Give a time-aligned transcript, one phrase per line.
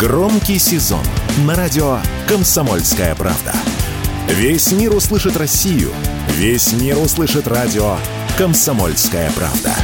[0.00, 1.04] Громкий сезон
[1.44, 3.52] на радио «Комсомольская правда».
[4.28, 5.92] Весь мир услышит Россию.
[6.28, 7.98] Весь мир услышит радио
[8.38, 9.74] «Комсомольская правда».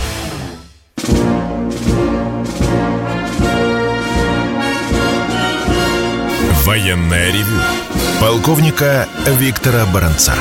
[6.64, 7.60] Военная ревю.
[8.18, 9.06] Полковника
[9.38, 10.32] Виктора Баранца.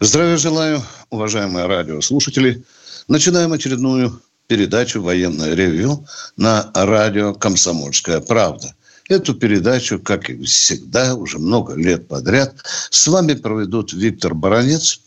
[0.00, 2.62] Здравия желаю, уважаемые радиослушатели.
[3.08, 6.06] Начинаем очередную передачу «Военное ревю»
[6.36, 8.74] на радио «Комсомольская правда».
[9.08, 12.54] Эту передачу, как и всегда, уже много лет подряд,
[12.90, 15.00] с вами проведут Виктор Баранец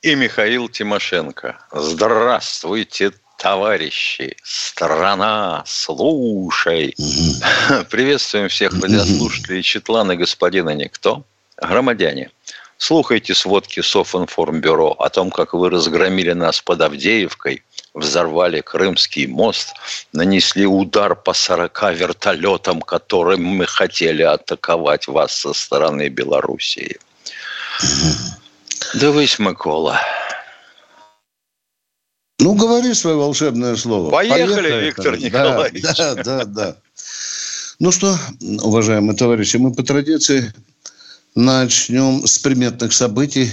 [0.00, 1.58] и Михаил Тимошенко.
[1.72, 4.36] Здравствуйте, товарищи!
[4.42, 6.94] Страна, слушай!
[6.96, 7.84] Угу.
[7.90, 11.24] Приветствуем всех радиослушателей Четлана господина Никто.
[11.60, 12.30] Громадяне,
[12.78, 17.62] слухайте сводки Софинформбюро о том, как вы разгромили нас под Авдеевкой–
[17.94, 19.74] взорвали Крымский мост,
[20.12, 26.98] нанесли удар по 40 вертолетам, которым мы хотели атаковать вас со стороны Белоруссии.
[28.94, 30.00] Дивись, Микола.
[32.40, 34.10] Ну, говори свое волшебное слово.
[34.10, 35.82] Поехали, Поехали Виктор Николаевич.
[35.96, 36.76] Да, да, да.
[37.78, 38.16] Ну что,
[38.62, 40.52] уважаемые товарищи, мы по традиции
[41.34, 43.50] начнем с приметных событий,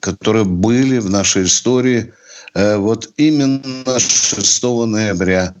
[0.00, 2.14] которые были в нашей истории–
[2.54, 5.54] вот именно 6 ноября.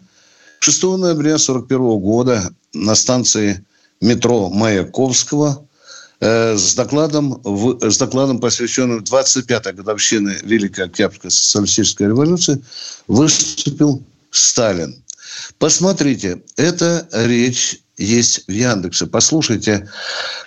[0.60, 3.64] 6 ноября 1941 года на станции
[4.00, 5.66] метро Маяковского
[6.20, 7.40] э, с докладом,
[7.80, 12.62] с докладом, посвященным 25-й годовщине Великой Октябрьской социалистической революции,
[13.08, 15.02] выступил Сталин.
[15.58, 19.06] Посмотрите, эта речь есть в Яндексе.
[19.06, 19.88] Послушайте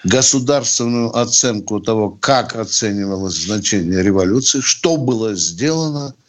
[0.04, 6.14] государственную оценку того, как оценивалось значение революции, что было сделано–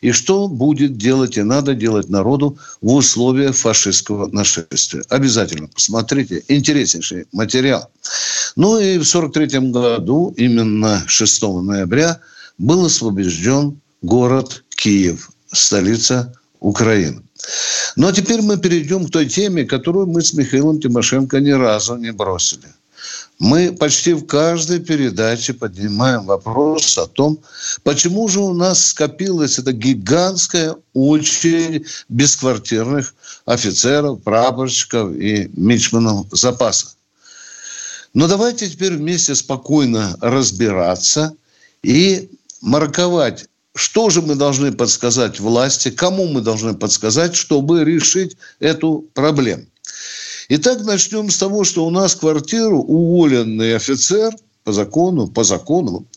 [0.00, 5.02] и что будет делать и надо делать народу в условиях фашистского нашествия.
[5.08, 6.42] Обязательно посмотрите.
[6.48, 7.90] Интереснейший материал.
[8.56, 12.20] Ну и в 1943 году, именно 6 ноября,
[12.58, 17.22] был освобожден город Киев, столица Украины.
[17.96, 21.96] Ну а теперь мы перейдем к той теме, которую мы с Михаилом Тимошенко ни разу
[21.96, 22.68] не бросили.
[23.40, 27.38] Мы почти в каждой передаче поднимаем вопрос о том,
[27.82, 33.14] почему же у нас скопилась эта гигантская очередь бесквартирных
[33.46, 36.88] офицеров, прапорщиков и мичманов запаса.
[38.12, 41.34] Но давайте теперь вместе спокойно разбираться
[41.82, 42.28] и
[42.60, 49.64] марковать, что же мы должны подсказать власти, кому мы должны подсказать, чтобы решить эту проблему.
[50.52, 54.32] Итак, начнем с того, что у нас квартиру уволенный офицер
[54.64, 56.08] по закону, по закону,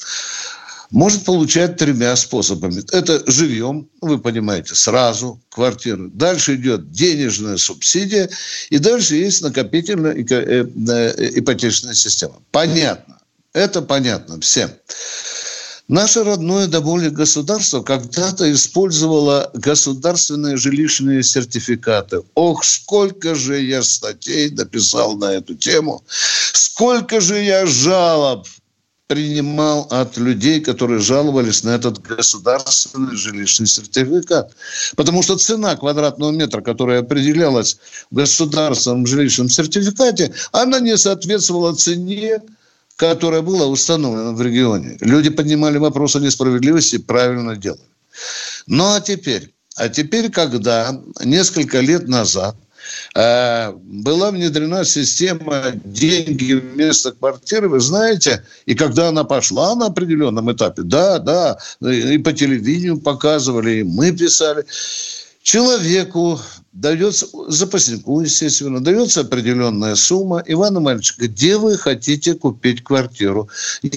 [0.90, 2.82] может получать тремя способами.
[2.92, 6.10] Это живьем, вы понимаете, сразу квартиру.
[6.10, 8.28] Дальше идет денежная субсидия,
[8.72, 12.42] и дальше есть накопительная э, э, ипотечная система.
[12.50, 13.20] Понятно.
[13.54, 14.72] Это понятно всем.
[15.90, 22.22] Наше родное до боли государство когда-то использовало государственные жилищные сертификаты.
[22.36, 28.48] Ох, сколько же я статей написал на эту тему, сколько же я жалоб
[29.08, 34.56] принимал от людей, которые жаловались на этот государственный жилищный сертификат.
[34.96, 37.78] Потому что цена квадратного метра, которая определялась
[38.10, 42.42] в государственном жилищном сертификате, она не соответствовала цене
[42.96, 44.98] которая была установлена в регионе.
[45.02, 47.81] Люди поднимали вопрос о несправедливости, правильно делали.
[48.68, 52.56] Ну а теперь, а теперь, когда несколько лет назад
[53.16, 60.52] э, была внедрена система деньги вместо квартиры, вы знаете, и когда она пошла на определенном
[60.52, 64.66] этапе, да, да, и по телевидению показывали, и мы писали,
[65.42, 66.40] человеку
[66.74, 70.44] дается, запаснику, естественно, дается определенная сумма.
[70.46, 73.48] Иван Иванович, где вы хотите купить квартиру?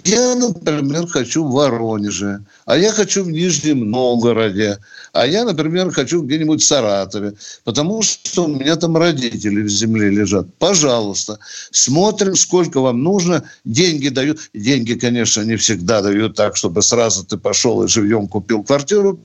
[0.05, 4.79] Я, например, хочу в Воронеже, а я хочу в Нижнем Новгороде,
[5.13, 10.11] а я, например, хочу где-нибудь в Саратове, потому что у меня там родители в земле
[10.11, 10.47] лежат.
[10.59, 11.39] Пожалуйста,
[11.71, 13.43] смотрим, сколько вам нужно.
[13.65, 14.39] Деньги дают.
[14.53, 19.19] Деньги, конечно, не всегда дают так, чтобы сразу ты пошел и живьем купил квартиру.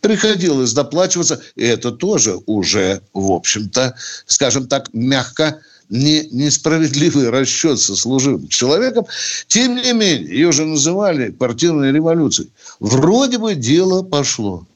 [0.00, 1.40] Приходилось доплачиваться.
[1.56, 3.94] И это тоже уже в общем-то,
[4.26, 9.06] скажем так, мягко не, несправедливый расчет со служивым человеком.
[9.46, 12.50] Тем не менее, ее же называли партийной революцией.
[12.80, 14.66] Вроде бы дело пошло.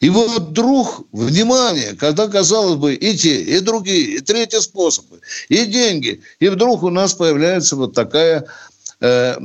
[0.00, 5.20] И вот вдруг, внимание, когда, казалось бы, и те, и другие, и третьи способы,
[5.50, 8.46] и деньги, и вдруг у нас появляется вот такая
[9.00, 9.36] э,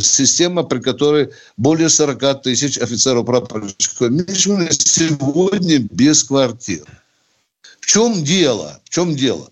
[0.00, 6.84] система, при которой более 40 тысяч офицеров прапорщиков сегодня без квартир.
[7.80, 8.80] В чем дело?
[8.84, 9.50] В чем дело?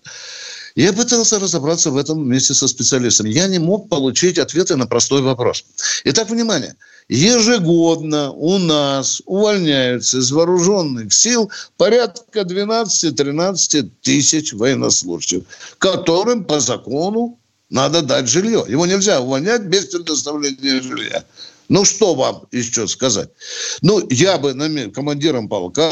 [0.75, 3.29] Я пытался разобраться в этом вместе со специалистами.
[3.29, 5.65] Я не мог получить ответы на простой вопрос.
[6.03, 6.75] Итак, внимание.
[7.09, 15.43] Ежегодно у нас увольняются из вооруженных сил порядка 12-13 тысяч военнослужащих,
[15.77, 17.37] которым по закону
[17.73, 18.63] надо дать жилье.
[18.67, 21.25] Его нельзя увольнять без предоставления жилья.
[21.69, 23.29] Ну, что вам еще сказать?
[23.81, 24.53] Ну, я бы
[24.93, 25.89] командиром полка,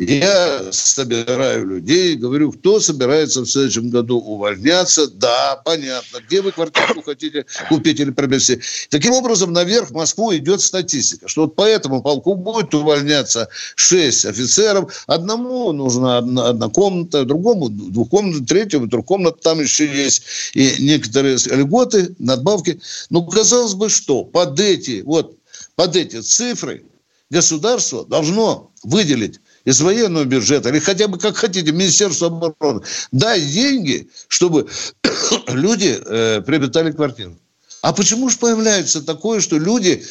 [0.00, 5.06] я собираю людей, говорю, кто собирается в следующем году увольняться.
[5.08, 6.20] Да, понятно.
[6.26, 8.60] Где вы квартиру хотите купить или приобрести?
[8.88, 14.24] Таким образом, наверх в Москву идет статистика, что вот по этому полку будет увольняться 6
[14.24, 15.04] офицеров.
[15.06, 19.38] Одному нужна одна, одна комната, другому двухкомната, третьему трехкомната.
[19.42, 20.22] Там еще есть
[20.54, 22.80] и некоторые льготы, надбавки.
[23.10, 25.36] Ну, казалось бы, что под эти, вот,
[25.76, 26.84] под эти цифры
[27.28, 34.08] государство должно выделить из военного бюджета, или хотя бы, как хотите, Министерство обороны, дай деньги,
[34.28, 34.68] чтобы
[35.48, 37.36] люди э, приобретали квартиру.
[37.82, 40.04] А почему же появляется такое, что люди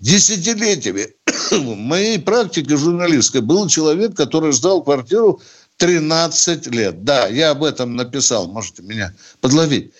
[0.00, 1.08] десятилетиями,
[1.50, 5.40] в моей практике журналистской был человек, который ждал квартиру
[5.76, 7.04] 13 лет.
[7.04, 9.92] Да, я об этом написал, можете меня подловить.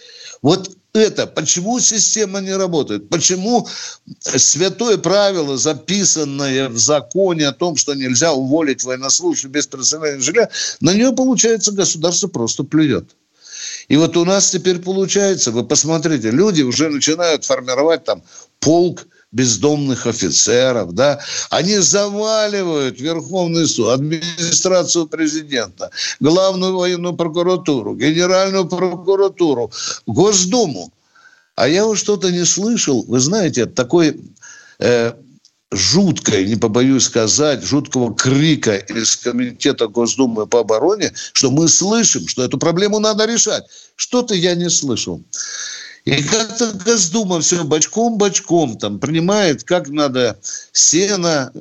[0.43, 3.69] Вот это, почему система не работает, почему
[4.21, 10.51] святое правило, записанное в законе о том, что нельзя уволить военнослужащего без предоставления жилья,
[10.81, 13.11] на нее, получается, государство просто плюет.
[13.89, 18.23] И вот у нас теперь получается, вы посмотрите, люди уже начинают формировать там
[18.59, 29.71] полк бездомных офицеров, да, они заваливают Верховный суд, администрацию президента, главную военную прокуратуру, генеральную прокуратуру,
[30.06, 30.93] Госдуму.
[31.55, 34.21] А я вот что-то не слышал, вы знаете, такой
[34.79, 35.12] э,
[35.71, 42.43] жуткой, не побоюсь сказать, жуткого крика из Комитета Госдумы по обороне, что мы слышим, что
[42.43, 43.65] эту проблему надо решать.
[43.94, 45.23] Что-то я не слышал.
[46.05, 50.38] И как-то Госдума все бочком-бочком там принимает, как надо
[50.73, 51.52] сено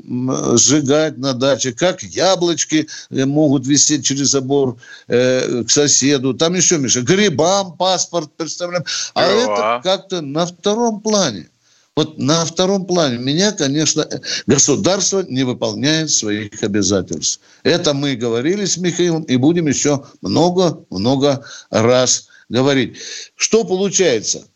[0.58, 4.78] сжигать на даче, как яблочки э, могут висеть через забор
[5.08, 6.34] э, к соседу.
[6.34, 8.86] Там еще, Миша, грибам паспорт представляем.
[9.14, 9.80] А Дрова.
[9.80, 11.50] это как-то на втором плане.
[11.96, 14.08] Вот на втором плане меня, конечно,
[14.48, 17.42] государство не выполняет своих обязательств.
[17.64, 22.98] Это мы говорили с Михаилом и будем еще много-много раз говорить.
[23.36, 24.48] Что получается?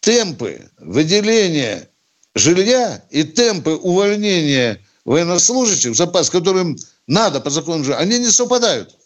[0.00, 1.88] Темпы выделения
[2.34, 6.76] жилья и темпы увольнения военнослужащих, запас, которым
[7.06, 8.96] надо по закону же, они не совпадают.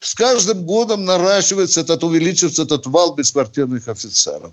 [0.00, 4.52] С каждым годом наращивается этот, увеличивается этот вал бесквартирных офицеров.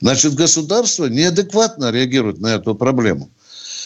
[0.00, 3.30] Значит, государство неадекватно реагирует на эту проблему.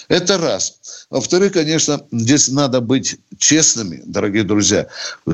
[0.09, 0.79] Это раз.
[1.13, 4.87] Во-вторых, конечно, здесь надо быть честными, дорогие друзья.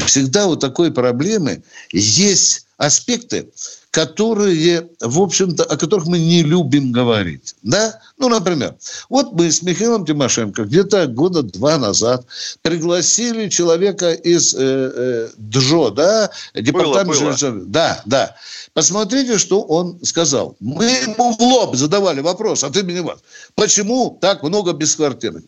[0.07, 3.49] Всегда у такой проблемы есть аспекты,
[3.91, 7.55] которые, в общем-то, о которых мы не любим говорить.
[7.63, 7.99] Да?
[8.19, 8.75] Ну, например,
[9.09, 12.27] вот мы с Михаилом Тимошенко где-то года два назад
[12.63, 17.71] пригласили человека из э, э, ДЖО, да, департамент.
[17.71, 18.37] Да, да.
[18.75, 20.57] Посмотрите, что он сказал.
[20.61, 23.21] Мы ему в лоб задавали вопрос от имени вас.
[23.55, 25.45] Почему так много бесквартирных?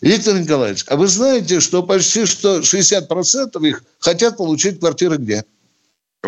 [0.00, 5.44] Виктор Николаевич, а вы знаете, что почти что 60% их хотят получить квартиры где?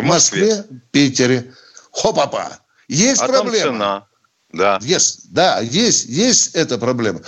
[0.01, 1.53] В Москве, Москве Питере.
[1.91, 2.59] Хопа-па.
[2.87, 3.63] Есть а проблема.
[3.63, 4.07] Там цена.
[4.53, 4.79] Да.
[4.81, 7.21] Есть, да, есть, есть эта проблема.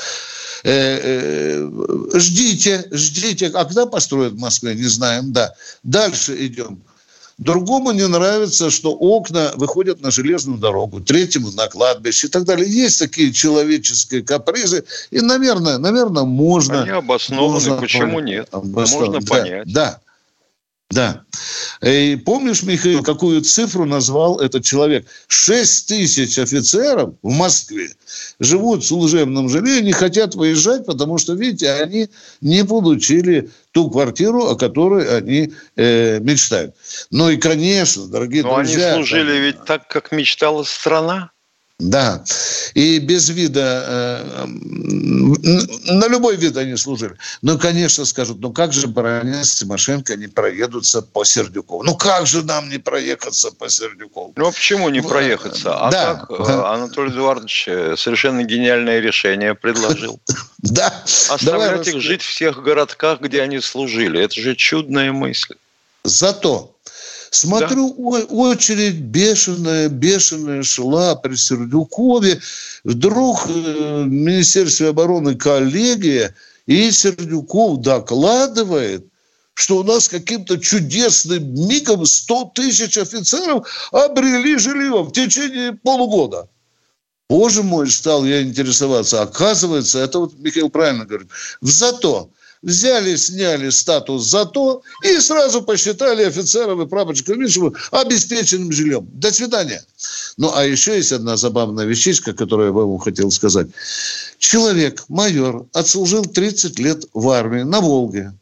[0.64, 1.70] Э, э,
[2.14, 3.48] ждите, ждите.
[3.48, 5.54] А когда построят в Москве, не знаем, да.
[5.84, 6.84] Дальше идем.
[7.40, 12.70] Другому не нравится, что окна выходят на железную дорогу, третьему на кладбище и так далее.
[12.70, 16.82] Есть такие человеческие капризы, и, наверное, наверное, можно...
[16.82, 18.26] Они обоснованы, можно почему понять.
[18.26, 18.50] нет?
[18.52, 19.12] Обоснованы.
[19.12, 19.74] Можно да, понять.
[19.74, 20.02] Да,
[20.90, 21.24] да.
[21.84, 25.06] И помнишь, Михаил, какую цифру назвал этот человек?
[25.28, 27.90] 6 тысяч офицеров в Москве
[28.40, 32.10] живут в служебном жилье и не хотят выезжать, потому что, видите, они
[32.42, 36.76] не получили ту квартиру, о которой они э, мечтают.
[37.12, 38.80] Ну и, конечно, дорогие Но друзья...
[38.80, 41.32] Но они служили там, ведь так, как мечтала страна.
[41.80, 42.26] Да.
[42.74, 47.16] И без вида, э, на любой вид они служили.
[47.42, 51.84] Ну, конечно, скажут, ну как же Баранец, Тимошенко не проедутся по Сердюкову?
[51.84, 54.34] Ну как же нам не проехаться по Сердюкову?
[54.36, 55.78] Ну, а почему не проехаться?
[55.78, 56.74] А да, как э, да.
[56.74, 60.20] Анатолий Эдуардович э, совершенно гениальное решение предложил.
[60.62, 60.94] Да.
[61.30, 64.22] Оставлять их жить в тех городках, где они служили.
[64.22, 65.56] Это же чудная мысль.
[66.04, 66.76] Зато
[67.32, 68.26] Смотрю, да.
[68.34, 72.42] очередь бешеная, бешеная шла при Сердюкове.
[72.84, 79.06] Вдруг э, в Министерстве обороны коллегия, и Сердюков докладывает,
[79.54, 86.50] что у нас каким-то чудесным мигом 100 тысяч офицеров обрели жилье в течение полугода.
[87.30, 89.22] Боже мой, стал я интересоваться.
[89.22, 91.30] Оказывается, это вот Михаил правильно говорит.
[91.62, 92.32] В зато
[92.62, 99.08] взяли, сняли статус зато и сразу посчитали офицеров и прапорщиков Мишева обеспеченным жильем.
[99.14, 99.84] До свидания.
[100.38, 103.68] Ну, а еще есть одна забавная вещичка, которую я вам хотел сказать.
[104.38, 108.34] Человек, майор, отслужил 30 лет в армии на Волге.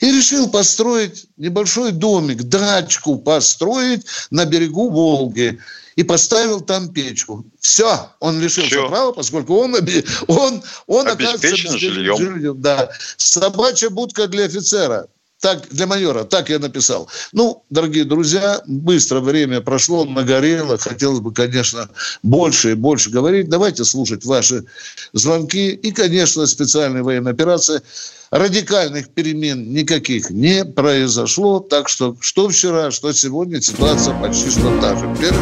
[0.00, 5.58] И решил построить небольшой домик, дачку построить на берегу Волги
[5.96, 7.44] и поставил там печку.
[7.58, 8.88] Все, он лишился Все.
[8.88, 9.74] права, поскольку он,
[10.28, 12.16] он, он оказывается жильем.
[12.16, 12.60] жильем.
[12.60, 12.90] Да.
[13.16, 15.08] Собачья будка для офицера.
[15.40, 17.08] Так, для майора, так я написал.
[17.32, 20.76] Ну, дорогие друзья, быстро время прошло, нагорело.
[20.76, 21.88] Хотелось бы, конечно,
[22.22, 23.48] больше и больше говорить.
[23.48, 24.64] Давайте слушать ваши
[25.14, 25.70] звонки.
[25.70, 27.82] И, конечно, специальная военная операция.
[28.30, 31.60] Радикальных перемен никаких не произошло.
[31.60, 35.16] Так что, что вчера, что сегодня, ситуация почти что та же.
[35.18, 35.40] Первый...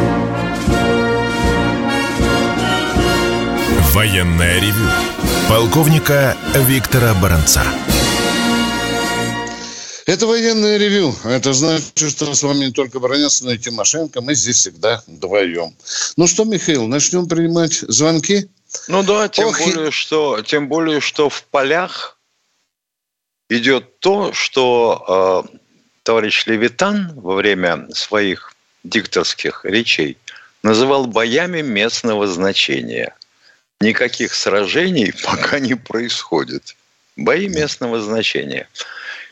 [3.93, 4.89] Военная ревю.
[5.49, 7.63] Полковника Виктора Баранца.
[10.09, 11.15] Это военное ревю.
[11.25, 14.23] Это значит, что с вами не только Бронец, но и Тимошенко.
[14.23, 15.77] Мы здесь всегда вдвоем.
[16.17, 18.49] Ну что, Михаил, начнем принимать звонки?
[18.89, 22.17] Ну да, тем, Ох, более, что, тем более, что в полях
[23.51, 25.57] идет то, что э,
[26.05, 30.17] товарищ Левитан во время своих дикторских речей
[30.63, 33.15] называл боями местного значения.
[33.83, 36.77] Никаких сражений пока не происходит.
[37.15, 38.71] Бои местного значения–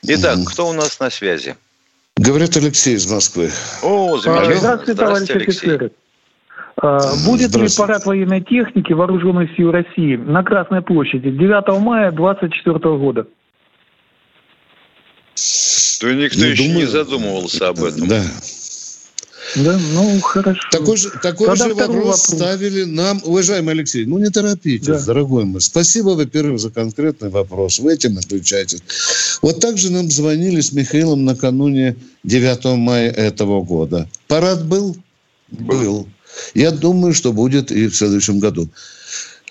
[0.02, 1.56] Итак, кто у нас на связи?
[2.16, 3.50] Говорит Алексей из Москвы.
[3.82, 4.56] О, замечательно.
[4.56, 5.92] Здравствуйте, товарищ офицеры.
[6.78, 12.78] А, будет ли парад военной техники вооруженной сил России на Красной площади 9 мая 2024
[12.98, 13.26] года?
[16.00, 16.76] То никто не еще думаю.
[16.78, 18.08] не задумывался об этом.
[18.08, 18.22] Да.
[19.54, 20.60] Да, ну хорошо.
[20.70, 24.04] Такой же, такой же вопрос, вопрос ставили нам, уважаемый Алексей.
[24.04, 25.04] Ну не торопитесь, да.
[25.04, 25.60] дорогой мой.
[25.60, 27.78] Спасибо, во-первых, за конкретный вопрос.
[27.78, 28.78] Вы этим отвечаете.
[29.42, 34.08] Вот так же нам звонили с Михаилом накануне 9 мая этого года.
[34.26, 34.96] Парад был?
[35.50, 36.08] Был.
[36.54, 38.68] Я думаю, что будет и в следующем году.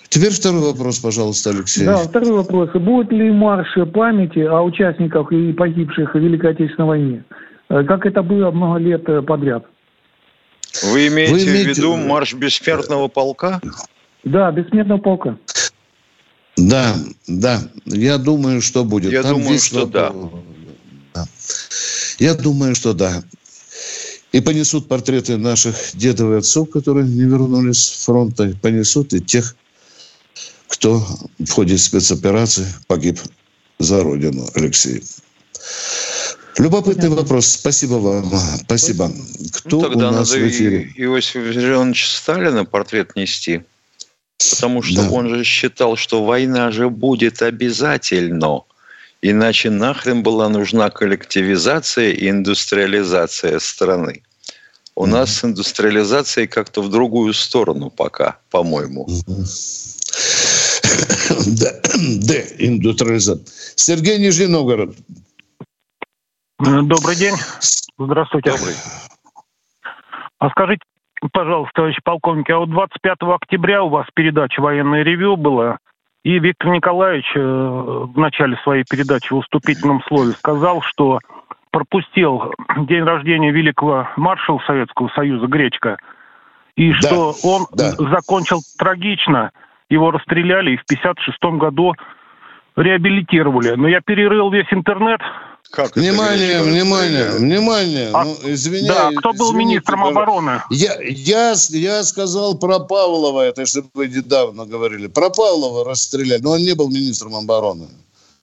[0.08, 1.84] Теперь второй вопрос, пожалуйста, Алексей.
[1.84, 2.70] Да, второй вопрос.
[2.74, 7.24] Будет ли марш памяти о участниках и погибших в Великой Отечественной войне?
[7.68, 9.64] Э, как это было много лет э, подряд?
[10.82, 11.72] Вы имеете, Вы имеете...
[11.72, 13.60] в виду марш бессмертного полка?
[14.24, 15.38] Да, бессмертного полка.
[16.56, 16.96] Да,
[17.26, 17.62] да.
[17.84, 19.12] Я думаю, что будет.
[19.12, 20.12] Я Там думаю, что да.
[21.14, 21.26] да.
[22.18, 23.22] Я думаю, что да.
[24.32, 28.54] И понесут портреты наших дедов и отцов, которые не вернулись с фронта.
[28.60, 29.56] Понесут и тех,
[30.68, 31.04] кто
[31.38, 33.20] в ходе спецоперации погиб
[33.78, 35.02] за родину, Алексей.
[36.58, 37.46] Любопытный вопрос.
[37.46, 38.32] Спасибо вам.
[38.64, 39.12] Спасибо.
[39.52, 40.90] Кто ну, тогда у нас надо в эфире?
[40.96, 43.62] Иосифа Виссарионовича Сталина портрет нести.
[44.38, 45.10] Потому что да.
[45.10, 48.62] он же считал, что война же будет обязательно.
[49.22, 54.22] Иначе нахрен была нужна коллективизация и индустриализация страны.
[54.94, 59.06] У mm нас с индустриализацией как-то в другую сторону пока, по-моему.
[61.46, 61.72] Да,
[62.58, 63.44] индустриализация.
[63.74, 64.96] Сергей Нижний Новгород.
[66.58, 67.34] Добрый день.
[67.98, 68.50] Здравствуйте.
[68.50, 68.74] Добрый.
[70.38, 70.82] А скажите,
[71.32, 75.78] пожалуйста, товарищ полковник, а вот 25 октября у вас передача «Военное ревю» была,
[76.24, 81.20] и Виктор Николаевич э, в начале своей передачи в уступительном слове сказал, что
[81.70, 82.52] пропустил
[82.88, 85.98] день рождения великого маршала Советского Союза Гречка,
[86.74, 87.90] и да, что он да.
[87.92, 89.50] закончил трагично.
[89.88, 91.94] Его расстреляли и в 1956 году
[92.76, 93.74] реабилитировали.
[93.76, 95.20] Но я перерыл весь интернет,
[95.70, 98.10] как внимание, внимание, внимание.
[98.12, 98.88] А, ну, извиняюсь.
[98.88, 100.62] Да, кто был извините, министром обороны?
[100.70, 105.06] Я, я, я сказал про Павлова, это если вы недавно говорили.
[105.06, 107.88] Про Павлова расстреляли, но он не был министром обороны.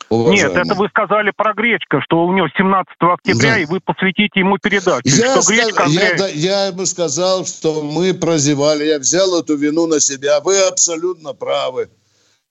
[0.09, 0.53] Уважаемый.
[0.53, 3.59] Нет, это вы сказали про Гречка, что у него 17 октября, да.
[3.59, 5.01] и вы посвятите ему передачу.
[5.05, 6.33] Я, что Гречка, Андрей...
[6.35, 10.39] я, я бы сказал, что мы прозевали, я взял эту вину на себя.
[10.41, 11.89] Вы абсолютно правы.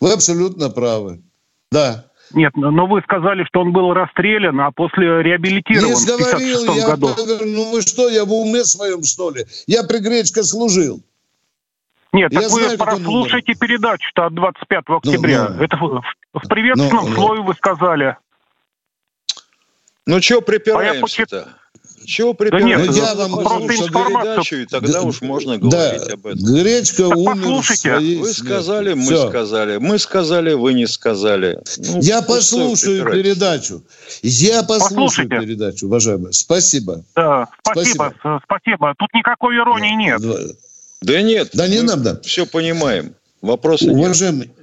[0.00, 1.22] Вы абсолютно правы.
[1.70, 2.06] Да.
[2.34, 6.86] Нет, но вы сказали, что он был расстрелян, а после реабилитирован Не говорил, в я
[6.86, 7.14] году.
[7.44, 9.46] ну вы что, я в уме своем, что ли?
[9.66, 11.02] Я при Гречко служил.
[12.12, 15.48] Нет, я так знаю, вы прослушайте передачу-то от 25 октября.
[15.48, 15.62] Ну, ну.
[15.62, 16.02] Это в,
[16.34, 17.14] в приветственном ну, ну.
[17.14, 18.16] слове вы сказали.
[20.06, 21.48] Ну, что припираемся-то?
[22.04, 22.68] Чего припираться?
[22.68, 26.44] Да нет, я вам просто передачу, и тогда да, уж можно говорить да, об этом.
[26.44, 28.18] Гречка так умер послушайте.
[28.18, 29.28] Вы сказали, мы Все.
[29.28, 29.76] сказали.
[29.78, 31.58] Мы сказали, вы не сказали.
[31.78, 33.82] Ну, я послушаю передачу.
[34.22, 35.40] Я послушаю Послушайте.
[35.40, 36.32] передачу, уважаемый.
[36.32, 37.04] Спасибо.
[37.14, 38.42] Да, спасибо, спасибо.
[38.44, 38.94] спасибо.
[38.98, 40.20] Тут никакой иронии нет.
[41.02, 41.50] Да нет.
[41.54, 42.20] Да не надо.
[42.22, 43.14] Все понимаем.
[43.40, 44.61] Вопросы Уважаемый, нет.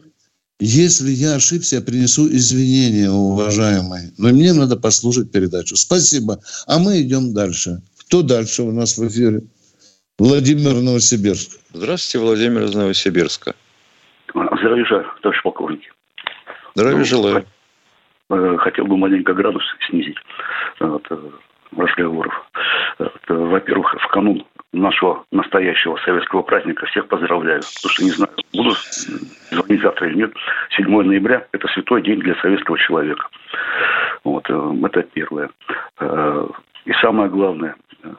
[0.59, 4.11] Если я ошибся, я принесу извинения, уважаемые.
[4.17, 5.77] Но мне надо послушать передачу.
[5.77, 6.39] Спасибо.
[6.67, 7.81] А мы идем дальше.
[8.01, 9.43] Кто дальше у нас в эфире?
[10.17, 11.61] Владимир Новосибирск.
[11.71, 13.55] Здравствуйте, Владимир из Новосибирска.
[14.33, 15.95] Здравия желаю, товарищ полковник.
[16.75, 17.45] Здравия ну, желаю.
[18.29, 20.17] Э, хотел бы маленько градус снизить
[20.81, 21.17] вот, э,
[21.77, 22.33] разговоров.
[23.27, 27.61] Во-первых, в канун нашего настоящего советского праздника всех поздравляю.
[27.61, 28.75] Потому что не знаю, буду
[29.51, 30.31] звонить завтра или нет.
[30.77, 33.27] 7 ноября– это святой день для советского человека.
[34.23, 35.49] Вот, э, это первое.
[35.99, 36.47] Э,
[36.85, 38.09] и самое главное, э,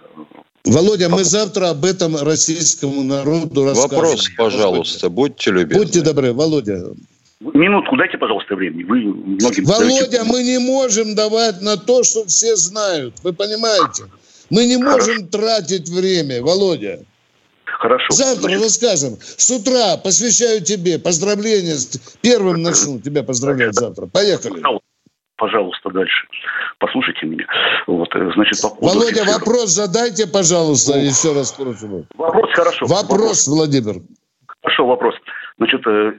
[0.66, 3.98] Володя, мы завтра об этом российскому народу расскажем.
[3.98, 5.84] Вопрос, пожалуйста, будьте любезны.
[5.84, 6.92] Будьте добры, Володя.
[7.40, 8.84] Минутку дайте, пожалуйста, времени.
[8.84, 10.22] Вы многим Володя, даете...
[10.24, 13.14] мы не можем давать на то, что все знают.
[13.22, 14.04] Вы понимаете?
[14.50, 15.30] Мы не можем Хорошо.
[15.30, 17.00] тратить время, Володя.
[17.64, 18.06] Хорошо.
[18.10, 18.62] Завтра Значит...
[18.62, 19.16] расскажем.
[19.20, 21.76] С утра посвящаю тебе поздравления.
[22.20, 24.06] Первым начну тебя поздравлять завтра.
[24.06, 24.62] Поехали.
[25.36, 26.26] Пожалуйста, дальше.
[26.78, 27.46] Послушайте меня.
[27.86, 29.38] Вот, э, значит, по Володя, офицеров.
[29.38, 30.98] вопрос задайте, пожалуйста, О.
[30.98, 32.04] еще раз прошу.
[32.18, 32.86] Вопрос хорошо.
[32.86, 34.02] Вопрос, вопрос, Владимир.
[34.62, 35.14] Хорошо, вопрос.
[35.56, 36.12] Значит, э,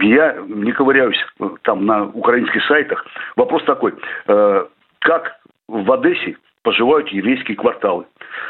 [0.00, 3.04] я не ковыряюсь э, там на украинских сайтах.
[3.36, 3.92] Вопрос такой.
[4.24, 5.36] Как
[5.68, 8.04] в Одессе поживают еврейские кварталы.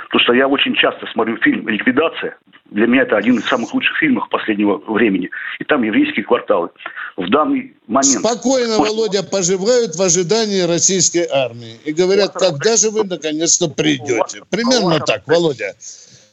[0.06, 2.36] Потому что я очень часто смотрю фильм «Ликвидация».
[2.70, 5.28] Для меня это один из самых лучших фильмов последнего времени.
[5.58, 6.70] И там еврейские кварталы.
[7.16, 8.20] В данный момент...
[8.20, 8.94] Спокойно, Может...
[8.94, 11.76] Володя, поживают в ожидании российской армии.
[11.84, 14.42] И говорят, когда же вы наконец-то придете?
[14.50, 15.74] Примерно так, Володя.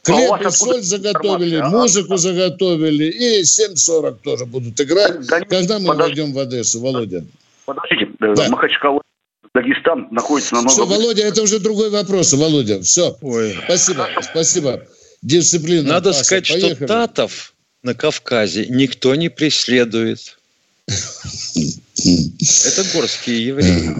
[0.02, 1.68] Хлеб а и соль заготовили, а?
[1.68, 5.26] музыку заготовили, и 7.40 тоже будут играть.
[5.28, 6.06] Да, когда мы подож...
[6.06, 7.22] войдем в Одессу, Володя?
[7.66, 8.48] Подождите, э, да.
[8.48, 9.02] Махачкала
[9.54, 10.74] Дагестан находится намного...
[10.74, 12.80] Все, Володя, это уже другой вопрос, Володя.
[12.82, 13.16] Все.
[13.20, 13.58] Ой.
[13.64, 14.86] Спасибо, спасибо.
[15.22, 15.88] Дисциплина.
[15.88, 16.74] Надо Паша, сказать, поехали.
[16.74, 20.38] что татов на Кавказе никто не преследует.
[20.86, 23.96] Это горские евреи.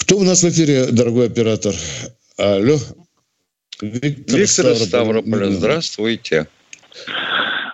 [0.00, 1.74] Кто у нас в эфире, дорогой оператор?
[2.36, 2.78] Алло.
[3.80, 5.50] Виктор, Виктор Ставрополя.
[5.52, 6.48] Здравствуйте.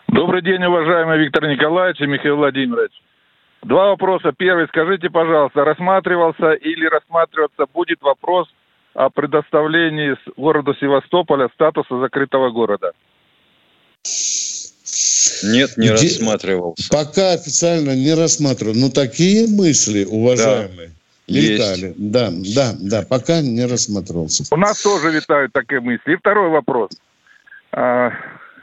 [0.08, 2.92] Добрый день, уважаемый Виктор Николаевич и Михаил Владимирович.
[3.64, 4.32] Два вопроса.
[4.36, 8.46] Первый, скажите, пожалуйста, рассматривался или рассматриваться будет вопрос
[8.92, 12.92] о предоставлении городу Севастополя статуса закрытого города?
[15.42, 15.92] Нет, не Где...
[15.92, 16.88] рассматривался.
[16.90, 18.74] Пока официально не рассматривал.
[18.76, 20.88] Но такие мысли, уважаемые,
[21.26, 21.34] да.
[21.34, 21.86] летали.
[21.86, 22.10] Есть.
[22.12, 24.44] Да, да, да, пока не рассматривался.
[24.54, 26.12] У нас тоже витают такие мысли.
[26.12, 26.90] И второй вопрос.
[27.72, 28.12] А,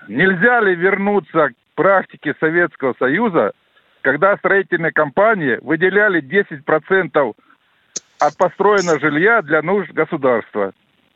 [0.08, 3.54] нельзя ли вернуться к практике Советского Союза
[4.02, 7.34] когда строительные компании выделяли 10%
[8.20, 10.74] от построенного жилья для нужд государства.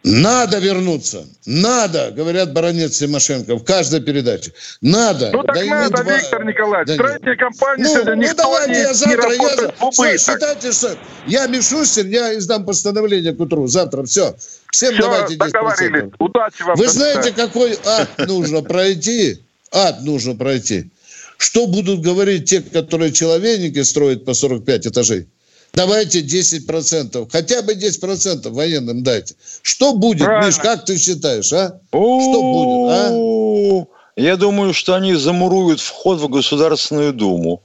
[0.07, 1.25] Надо вернуться.
[1.47, 4.51] Надо, говорят баронец Тимошенко в каждой передаче.
[4.79, 5.31] Надо.
[5.33, 6.17] Ну так да надо, два...
[6.17, 6.87] Виктор Николаевич.
[6.89, 9.91] Да Строительные компании ну, сегодня ну, никто давайте не, я завтра, не я...
[9.91, 13.65] Все, считайте, что я Мишустин, я издам постановление к утру.
[13.65, 14.35] Завтра все.
[14.71, 16.15] Всем все, давайте 10%.
[16.19, 16.75] Удачи вам.
[16.75, 19.41] Вы знаете, какой ад нужно пройти?
[19.71, 20.91] Ад нужно пройти
[21.37, 25.27] что будут говорить те, которые человейники строят по 45 этажей?
[25.73, 29.35] Давайте 10%, хотя бы 10% военным дайте.
[29.61, 30.47] Что будет, Правильно.
[30.47, 31.79] Миш, как ты считаешь, а?
[31.89, 33.95] Что будет, а?
[34.15, 37.61] Я думаю, что они замуруют вход в Государственную Думу.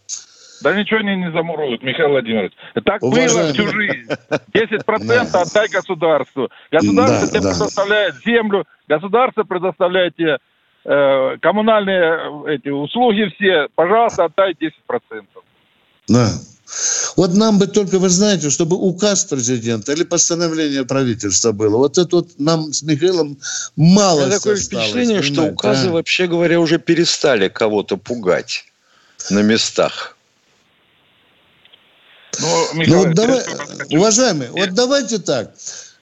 [0.63, 2.53] Да ничего они не замуруют, Михаил Владимирович.
[2.85, 3.35] Так Уважаемый.
[3.35, 4.11] было всю жизнь.
[4.53, 5.41] 10% да.
[5.41, 6.51] отдай государству.
[6.71, 10.39] Государство да, тебе предоставляет землю, государство предоставляет тебе
[10.91, 12.03] Э, коммунальные
[12.49, 15.23] э, эти услуги все, пожалуйста, отдай 10%.
[16.09, 16.29] Да.
[17.17, 21.77] Вот нам бы только, вы знаете, чтобы указ президента или постановление правительства было.
[21.77, 23.39] Вот это вот нам с Михаилом
[23.77, 25.93] мало У такое впечатление, что указы, а?
[25.93, 28.65] вообще говоря, уже перестали кого-то пугать
[29.31, 30.17] на местах.
[32.41, 33.43] Ну, Михаил, ну вот давай,
[33.91, 35.55] уважаемые, вот давайте так.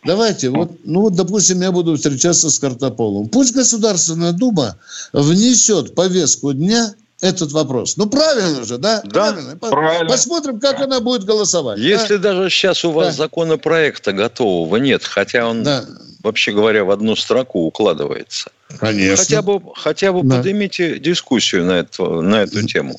[0.05, 3.29] Давайте, вот, ну вот, допустим, я буду встречаться с Картополом.
[3.29, 4.77] Пусть Государственная Дума
[5.13, 7.97] внесет повестку дня этот вопрос.
[7.97, 9.03] Ну, правильно же, да?
[9.05, 9.57] Да, правильно.
[9.57, 10.09] правильно.
[10.09, 11.79] Посмотрим, как она будет голосовать.
[11.79, 12.35] Если да?
[12.35, 13.25] даже сейчас у вас да.
[13.25, 15.85] законопроекта готового нет, хотя он, да.
[16.23, 18.51] вообще говоря, в одну строку укладывается.
[18.79, 19.17] Конечно.
[19.17, 20.37] Хотя бы, хотя бы да.
[20.37, 22.97] поднимите дискуссию на, это, на эту тему.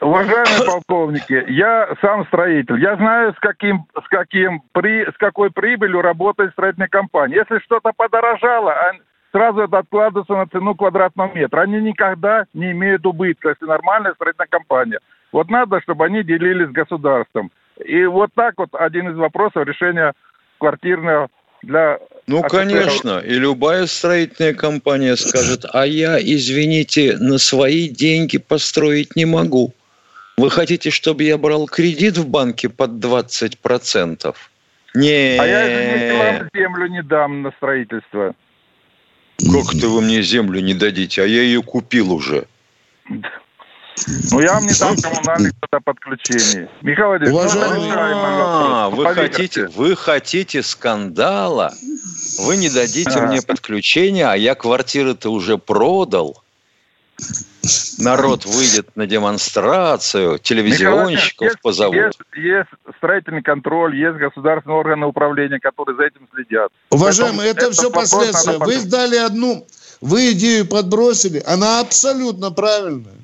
[0.00, 2.80] Уважаемые полковники, я сам строитель.
[2.80, 7.36] Я знаю, с каким, с каким при, с какой прибылью работает строительная компания.
[7.36, 8.92] Если что-то подорожало, а
[9.32, 11.62] сразу это откладывается на цену квадратного метра.
[11.62, 14.98] Они никогда не имеют убытка, если нормальная строительная компания.
[15.32, 17.50] Вот надо, чтобы они делились с государством.
[17.84, 20.12] И вот так вот один из вопросов решения
[20.58, 21.28] квартирного
[21.62, 21.98] для...
[22.26, 23.18] Ну, конечно.
[23.18, 29.74] И любая строительная компания скажет, а я, извините, на свои деньги построить не могу.
[30.40, 34.34] Вы хотите, чтобы я брал кредит в банке под 20%?
[34.94, 35.38] Не.
[35.38, 38.34] А я же вам землю не дам на строительство.
[39.38, 41.22] Как это вы мне землю не дадите?
[41.22, 42.46] А я ее купил уже.
[43.06, 45.52] Ну, я вам не дам коммунальных
[45.84, 46.68] подключений.
[46.80, 51.74] Михаил Владимирович, ну, а, вы хотите, вы хотите скандала?
[52.38, 56.42] Вы не дадите мне подключения, а я квартиры-то уже продал
[57.98, 61.96] народ выйдет на демонстрацию, телевизионщиков есть, позовут.
[61.96, 66.72] Есть, есть строительный контроль, есть государственные органы управления, которые за этим следят.
[66.90, 68.58] Уважаемые, это все последствия.
[68.58, 69.66] Вы дали одну,
[70.00, 73.14] вы идею подбросили, она абсолютно правильная.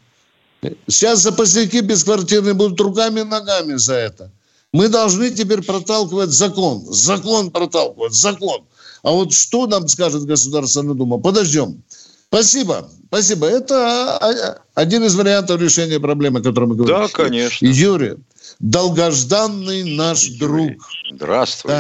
[0.89, 4.31] Сейчас запасники бесквартирные будут руками и ногами за это.
[4.73, 6.85] Мы должны теперь проталкивать закон.
[6.87, 8.65] Закон проталкивать, закон.
[9.03, 11.19] А вот что нам скажет Государственная Дума?
[11.19, 11.83] Подождем.
[12.29, 13.47] Спасибо, спасибо.
[13.47, 16.97] Это а, а, один из вариантов решения проблемы, о которой мы говорим.
[16.97, 17.67] Да, конечно.
[17.67, 18.17] Юрий,
[18.59, 20.39] долгожданный наш Юрий.
[20.39, 20.89] друг.
[21.13, 21.77] Здравствуйте.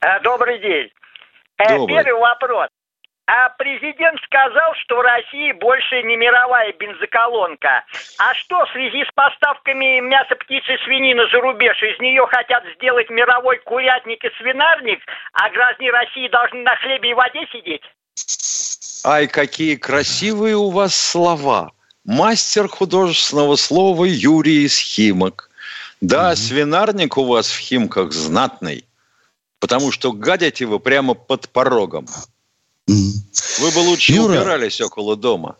[0.00, 0.16] Да.
[0.16, 0.90] Э, добрый день.
[1.58, 1.96] Э, Добрый.
[1.96, 2.68] Первый вопрос.
[3.26, 7.84] А президент сказал, что в России больше не мировая бензоколонка.
[8.18, 11.76] А что в связи с поставками мяса, птицы, свинины за рубеж?
[11.82, 15.00] Из нее хотят сделать мировой курятник и свинарник,
[15.34, 17.82] а граждане России должны на хлебе и воде сидеть?
[19.04, 21.72] Ай, какие красивые у вас слова.
[22.04, 25.50] Мастер художественного слова Юрий из Химок.
[26.00, 26.36] Да, mm-hmm.
[26.36, 28.84] свинарник у вас в Химках знатный,
[29.58, 32.06] потому что гадите вы прямо под порогом.
[32.88, 33.60] Mm-hmm.
[33.60, 35.56] Вы бы лучше Юра, убирались около дома.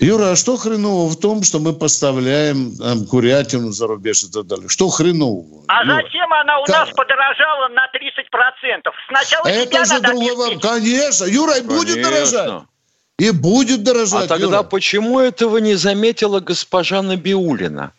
[0.00, 4.46] Юра, а что хреново в том, что мы поставляем там, курятину за рубеж и так
[4.46, 4.68] далее?
[4.68, 5.64] Что хренового?
[5.68, 6.02] А Юра?
[6.02, 6.76] зачем она у как?
[6.76, 8.92] нас подорожала на 30%?
[9.08, 10.62] Сначала это уже другой вопрос.
[10.62, 12.62] Конечно, Юра, и будет дорожать.
[13.18, 14.62] И будет дорожать, А тогда Юра.
[14.64, 17.92] почему этого не заметила госпожа Набиулина?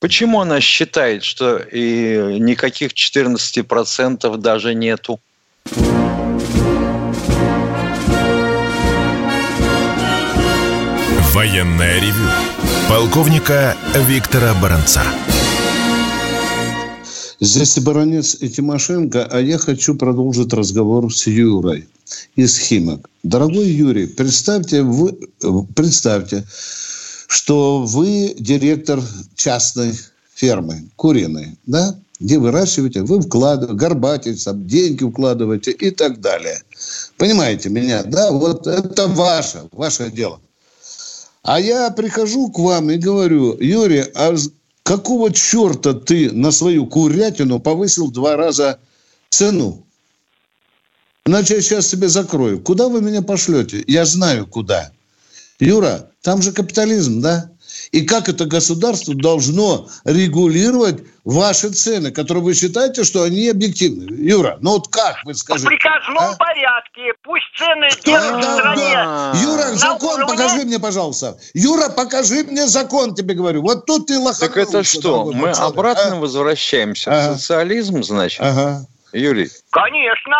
[0.00, 5.20] Почему она считает, что и никаких 14% даже нету?
[11.38, 12.28] Военная ревю.
[12.88, 13.76] Полковника
[14.08, 15.04] Виктора Баранца.
[17.38, 21.86] Здесь и Баранец, и Тимошенко, а я хочу продолжить разговор с Юрой
[22.34, 23.08] из Химок.
[23.22, 25.16] Дорогой Юрий, представьте, вы,
[25.76, 26.44] представьте,
[27.28, 29.00] что вы директор
[29.36, 29.92] частной
[30.34, 31.96] фермы, куриной, да?
[32.18, 36.60] где выращиваете, вы вкладываете, горбатите, там, деньги вкладываете и так далее.
[37.16, 38.32] Понимаете меня, да?
[38.32, 40.40] Вот это ваше, ваше дело.
[41.42, 44.34] А я прихожу к вам и говорю, Юрий, а
[44.82, 48.78] какого черта ты на свою курятину повысил два раза
[49.30, 49.86] цену?
[51.26, 52.60] Иначе я сейчас себе закрою.
[52.60, 53.84] Куда вы меня пошлете?
[53.86, 54.90] Я знаю, куда.
[55.60, 57.50] Юра, там же капитализм, да?
[57.92, 64.12] И как это государство должно регулировать ваши цены, которые вы считаете, что они объективны?
[64.14, 65.66] Юра, ну вот как вы скажите?
[65.66, 66.36] В приказном а?
[66.36, 67.12] порядке.
[67.22, 68.94] Пусть цены держат да, в стране.
[68.94, 69.32] Да.
[69.42, 70.36] Юра, закон уровне...
[70.36, 71.38] покажи мне, пожалуйста.
[71.54, 73.62] Юра, покажи мне закон, тебе говорю.
[73.62, 74.46] Вот тут ты лоханулся.
[74.46, 75.66] Так это что, мы пацан.
[75.66, 76.20] обратно а?
[76.20, 77.32] возвращаемся ага.
[77.32, 78.40] в социализм, значит?
[78.40, 78.86] Ага.
[79.12, 79.48] Юрий?
[79.70, 80.36] Конечно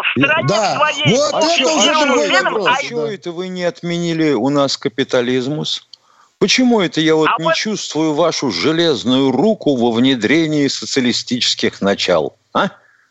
[0.00, 0.76] в стране да.
[0.76, 1.16] своей.
[1.16, 2.66] Вот а это уже вопрос.
[2.66, 5.86] А чего это вы не отменили у нас капитализмус?
[6.42, 7.54] Почему это я вот а не вот...
[7.54, 12.34] чувствую вашу железную руку во внедрении социалистических начал?
[12.52, 12.68] А?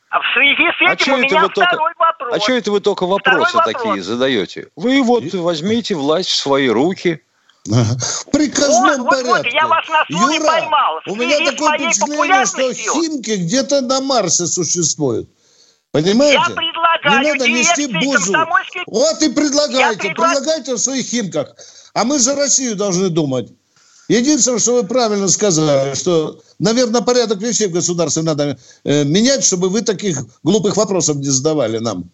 [0.09, 1.95] А в связи с а этим а у меня второй только...
[1.97, 2.33] вопрос.
[2.35, 4.05] А что это вы только вопросы второй такие вопрос.
[4.05, 4.67] задаете?
[4.75, 5.37] Вы вот И...
[5.37, 7.21] возьмите власть в свои руки.
[7.63, 9.29] В приказном вот, порядке.
[9.29, 10.99] Вот, вот, я вас на слове Юра, поймал.
[11.05, 15.29] В у меня такое впечатление, что Химки где-то на Марсе существуют.
[15.93, 16.43] Понимаете?
[16.49, 18.33] Я предлагаю Не надо нести бузу.
[18.33, 18.83] Комсомольской...
[18.87, 20.09] Вот и предлагайте.
[20.09, 20.31] Предлаг...
[20.33, 21.55] Предлагайте в своих Химках.
[21.93, 23.51] А мы за Россию должны думать.
[24.07, 29.69] Единственное, что вы правильно сказали, что, наверное, порядок вещей в государстве надо э, менять, чтобы
[29.69, 32.09] вы таких глупых вопросов не задавали нам.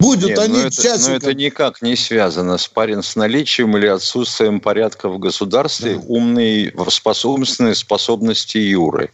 [0.00, 3.86] Будут Нет, они но это, Но это никак не связано с, парень, с наличием или
[3.86, 6.02] отсутствием порядка в государстве да.
[6.08, 9.12] умной, способностной способности Юры.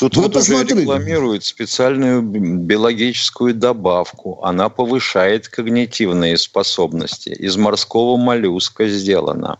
[0.00, 4.40] Тут вот, вот уже рекламируют специальную биологическую добавку.
[4.42, 7.28] Она повышает когнитивные способности.
[7.28, 9.58] Из морского моллюска сделана.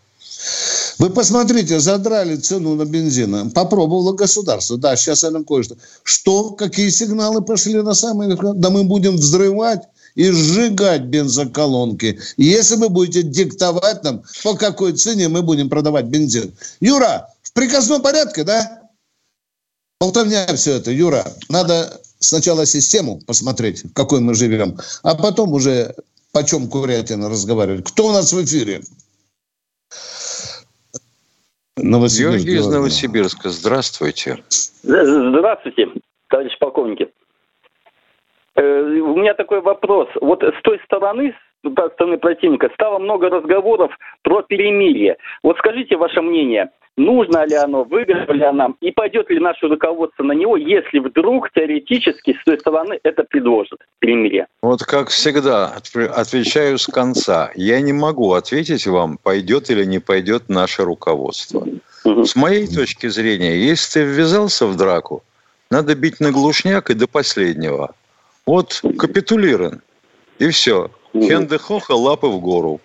[0.98, 3.52] Вы посмотрите, задрали цену на бензин.
[3.52, 4.76] Попробовало государство.
[4.76, 5.76] Да, сейчас оно кое-что.
[6.02, 8.36] Что, какие сигналы пошли на самые...
[8.54, 9.82] Да мы будем взрывать
[10.16, 12.18] и сжигать бензоколонки.
[12.36, 16.52] Если вы будете диктовать нам, по какой цене мы будем продавать бензин.
[16.80, 18.81] Юра, в приказном порядке, да?
[20.02, 21.22] Болтовня все это, Юра.
[21.48, 25.94] Надо сначала систему посмотреть, в какой мы живем, а потом уже
[26.32, 27.88] почем курятина разговаривать.
[27.88, 28.80] Кто у нас в эфире?
[31.76, 32.44] Новосибирск.
[32.44, 33.50] Георгий из Новосибирска.
[33.50, 34.42] Здравствуйте.
[34.82, 35.86] Здравствуйте,
[36.28, 37.08] товарищ полковники.
[38.56, 40.08] Э, у меня такой вопрос.
[40.20, 41.32] Вот с той стороны,
[41.94, 43.90] стороны противника, стало много разговоров
[44.22, 45.16] про перемирие.
[45.42, 50.24] Вот скажите ваше мнение, нужно ли оно, выгодно ли оно, и пойдет ли наше руководство
[50.24, 54.46] на него, если вдруг теоретически с той стороны это предложит перемирие?
[54.62, 57.50] Вот как всегда, отвечаю с конца.
[57.54, 61.66] Я не могу ответить вам, пойдет или не пойдет наше руководство.
[62.04, 65.22] С моей точки зрения, если ты ввязался в драку,
[65.70, 67.94] надо бить на глушняк и до последнего.
[68.44, 69.80] Вот капитулирован.
[70.38, 70.90] И все.
[71.14, 72.80] Хенде хоха, лапы в гору.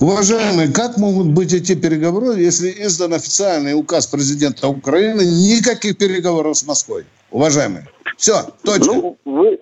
[0.00, 6.66] Уважаемые, как могут быть эти переговоры, если издан официальный указ президента Украины, никаких переговоров с
[6.66, 7.04] Москвой?
[7.30, 7.86] Уважаемые.
[8.16, 8.94] Все, точно.
[8.94, 9.60] Ну, вы,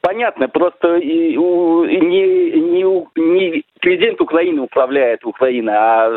[0.00, 2.82] понятно, просто и, у, не, не,
[3.16, 6.08] не президент Украины управляет Украиной, а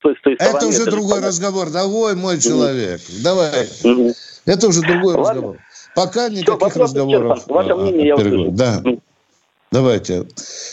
[0.00, 1.28] то есть, то есть это уже это другой понятно.
[1.28, 1.70] разговор.
[1.70, 3.22] Давай, мой человек, mm-hmm.
[3.24, 3.50] давай.
[3.50, 4.14] Mm-hmm.
[4.46, 5.32] Это уже другой Ладно.
[5.32, 5.56] разговор.
[5.96, 7.46] Пока никаких Все, разговоров.
[7.48, 8.50] Ваше мнение я услышал.
[8.52, 8.82] Да.
[9.70, 10.24] Давайте.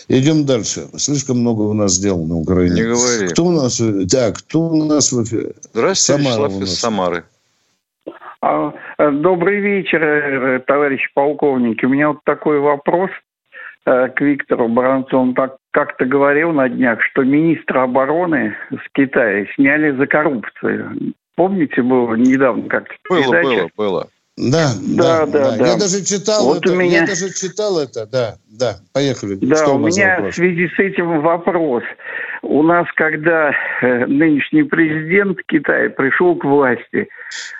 [0.08, 0.88] Идем дальше.
[0.95, 2.75] Слишком много у нас дел на Украине.
[2.75, 3.27] Не говори.
[3.29, 3.79] Кто у нас?
[3.79, 5.53] Да, кто у нас в эфире?
[5.73, 7.23] Здравствуйте, Самара Вячеслав из Самары.
[8.41, 11.84] А, э, добрый вечер, э, товарищ полковник.
[11.84, 13.10] У меня вот такой вопрос
[13.86, 15.17] э, к Виктору Баранцу.
[15.17, 21.13] Он так как-то говорил на днях, что министра обороны с Китая сняли за коррупцию.
[21.36, 24.08] Помните, было недавно как-то Было, было, было.
[24.38, 25.65] Да, да, да, да, да.
[25.65, 26.74] Я даже читал вот это.
[26.74, 27.00] У меня...
[27.00, 28.76] Я даже читал это, да, да.
[28.93, 29.36] Поехали.
[29.36, 30.34] Да, Что у, у меня вопрос?
[30.34, 31.84] в связи с этим вопрос.
[32.41, 37.08] У нас, когда э, нынешний президент Китая пришел к власти,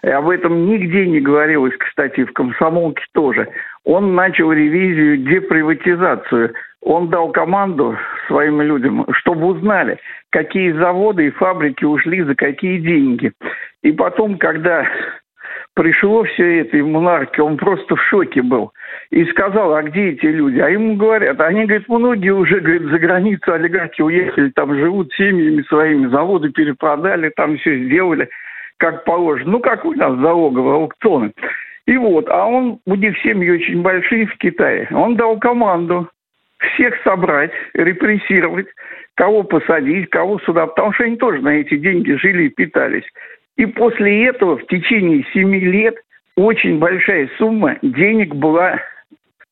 [0.04, 3.48] об этом нигде не говорилось, кстати, в комсомолке тоже,
[3.86, 6.54] он начал ревизию, деприватизацию.
[6.82, 9.98] Он дал команду своим людям, чтобы узнали,
[10.30, 13.32] какие заводы и фабрики ушли за какие деньги.
[13.82, 14.86] И потом, когда
[15.76, 18.72] пришло все это, и монархия, он просто в шоке был.
[19.12, 20.60] И сказал, а где эти люди?
[20.60, 25.62] А ему говорят, они, говорят, многие уже, говорит, за границу олигархи уехали, там живут семьями
[25.64, 28.30] своими, заводы перепродали, там все сделали,
[28.78, 29.52] как положено.
[29.52, 31.34] Ну, как у нас залоговые аукционы.
[31.86, 36.10] И вот, а он, у них семьи очень большие в Китае, он дал команду
[36.74, 38.68] всех собрать, репрессировать,
[39.16, 43.06] кого посадить, кого сюда, потому что они тоже на эти деньги жили и питались.
[43.58, 45.96] И после этого в течение семи лет
[46.36, 48.80] очень большая сумма денег была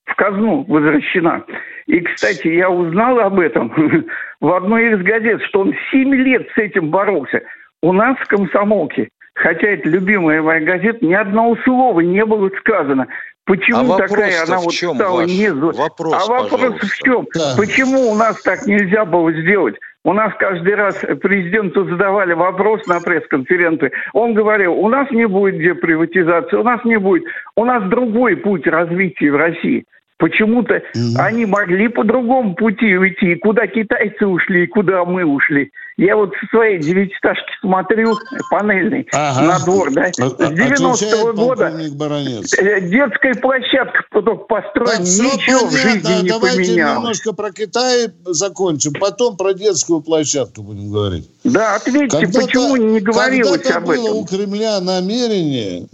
[0.05, 1.43] в казну возвращена.
[1.87, 3.73] И, кстати, я узнал об этом
[4.41, 7.41] в одной из газет, что он семь лет с этим боролся.
[7.81, 13.07] У нас в комсомолке, хотя это любимая моя газета, ни одного слова не было сказано.
[13.45, 15.51] Почему а такая она вот стала не...
[15.51, 16.87] Вопрос, а вопрос пожалуйста.
[16.87, 17.27] в чем?
[17.33, 17.55] Да.
[17.57, 19.75] Почему у нас так нельзя было сделать?
[20.05, 23.91] У нас каждый раз президенту задавали вопрос на пресс-конференции.
[24.11, 27.23] Он говорил, у нас не будет деприватизации, у нас не будет.
[27.55, 29.85] У нас другой путь развития в России.
[30.23, 31.17] Почему-то mm-hmm.
[31.17, 33.35] они могли по другому пути уйти.
[33.35, 35.69] Куда китайцы ушли, куда мы ушли.
[35.97, 38.15] Я вот со своей девятиэтажки смотрю,
[38.49, 39.41] панельный, ага.
[39.41, 42.53] на двор, да, с 90-го года Баранец.
[42.53, 45.67] Э, детская площадка только построена, ничего понятно.
[45.67, 46.97] в жизни не Давайте поменялось.
[46.97, 51.29] немножко про Китай закончим, потом про детскую площадку будем говорить.
[51.43, 54.15] Да, ответьте, когда почему не говорилось об было этом?
[54.15, 55.87] у Кремля намерение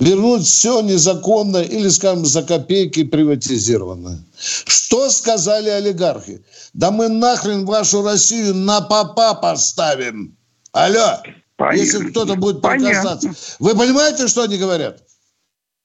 [0.00, 4.24] вернуть все незаконно или, скажем, за копейки приватизировано.
[4.36, 6.44] Что сказали олигархи?
[6.72, 10.36] Да мы нахрен вашу Россию на попа поставим.
[10.72, 11.20] Алло,
[11.56, 11.80] Понятно.
[11.80, 13.32] если кто-то будет прикасаться.
[13.58, 15.02] Вы понимаете, что они говорят?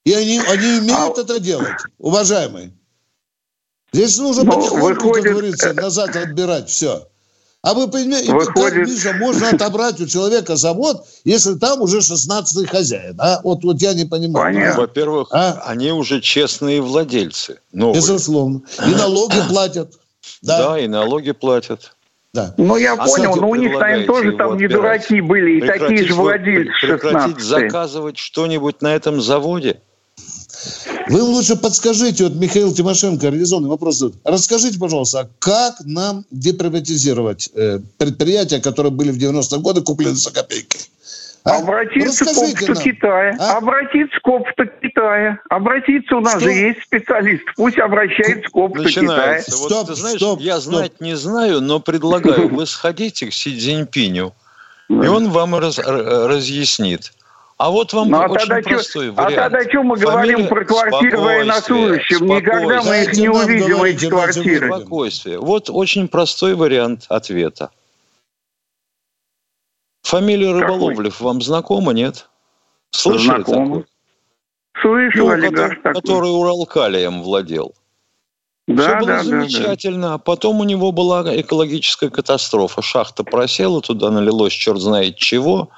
[0.03, 1.21] И они, они умеют а...
[1.21, 2.73] это делать, уважаемые.
[3.91, 5.23] Здесь нужно ну, потихоньку, выходит...
[5.23, 7.07] как говорится, назад отбирать все.
[7.61, 8.87] А вы понимаете, Выходит...
[9.03, 13.15] как можно отобрать у человека завод, если там уже 16-й хозяин?
[13.19, 13.41] А?
[13.43, 14.55] Вот, вот я не понимаю.
[14.55, 14.81] Понятно.
[14.81, 15.61] Во-первых, а?
[15.65, 17.59] они уже честные владельцы.
[17.73, 17.95] Новые.
[17.95, 18.61] Безусловно.
[18.87, 19.93] И налоги платят.
[20.41, 20.69] Да.
[20.69, 21.95] да, и налоги платят.
[22.33, 22.53] Да.
[22.57, 26.05] Ну, я а понял, но у них, наверное, тоже там не дураки были, и такие
[26.05, 29.81] же владельцы Прекратить заказывать что-нибудь на этом заводе?
[31.07, 34.21] Вы лучше подскажите, вот Михаил Тимошенко резонный вопрос задает.
[34.23, 40.31] Расскажите, пожалуйста, а как нам деприватизировать э, предприятия, которые были в 90-е годы куплены за
[40.31, 40.77] копейки?
[41.45, 41.57] А?
[41.57, 42.83] Обратиться к опыту нам.
[42.83, 43.35] Китая.
[43.39, 43.57] А?
[43.57, 45.39] Обратиться к опыту Китая.
[45.49, 46.41] Обратиться, у нас Что?
[46.41, 47.43] же есть специалист.
[47.55, 49.41] Пусть обращается к опыту Китая.
[49.47, 50.73] Вот, стоп, ты знаешь, стоп, я стоп.
[50.73, 54.33] знать не знаю, но предлагаю, вы сходите к Си Цзиньпиню,
[54.89, 57.13] и он вам раз, разъяснит.
[57.59, 59.37] А вот вам ну, а очень тогда простой что, вариант.
[59.37, 60.11] А тогда что мы Фамилия...
[60.11, 62.25] говорим про квартиры военнослужащим?
[62.25, 64.67] Никогда мы их не увидим, эти квартиры.
[64.67, 65.39] Спокойствие.
[65.39, 67.71] Вот очень простой вариант ответа.
[70.03, 72.29] Фамилия Рыболовлев вам знакома, нет?
[72.91, 73.65] Слышали Знакомо.
[73.65, 73.85] такой?
[74.81, 76.01] Слышал, ну, олигарх который, такой.
[76.01, 77.75] который Уралкалием владел.
[78.69, 80.01] Да, Все было да, замечательно.
[80.01, 80.17] Да, да.
[80.17, 82.81] Потом у него была экологическая катастрофа.
[82.81, 85.69] Шахта просела, туда налилось черт знает чего.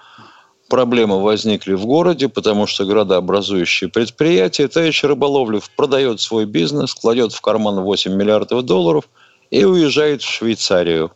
[0.71, 4.69] Проблемы возникли в городе, потому что градообразующие предприятия.
[4.69, 9.09] Товарищ Рыболовлев продает свой бизнес, кладет в карман 8 миллиардов долларов
[9.49, 11.11] и уезжает в Швейцарию.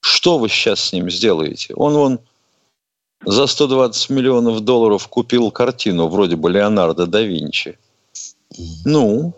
[0.00, 1.74] Что вы сейчас с ним сделаете?
[1.74, 2.20] Он вон
[3.22, 7.78] за 120 миллионов долларов купил картину вроде бы Леонардо да Винчи.
[8.86, 9.34] Ну,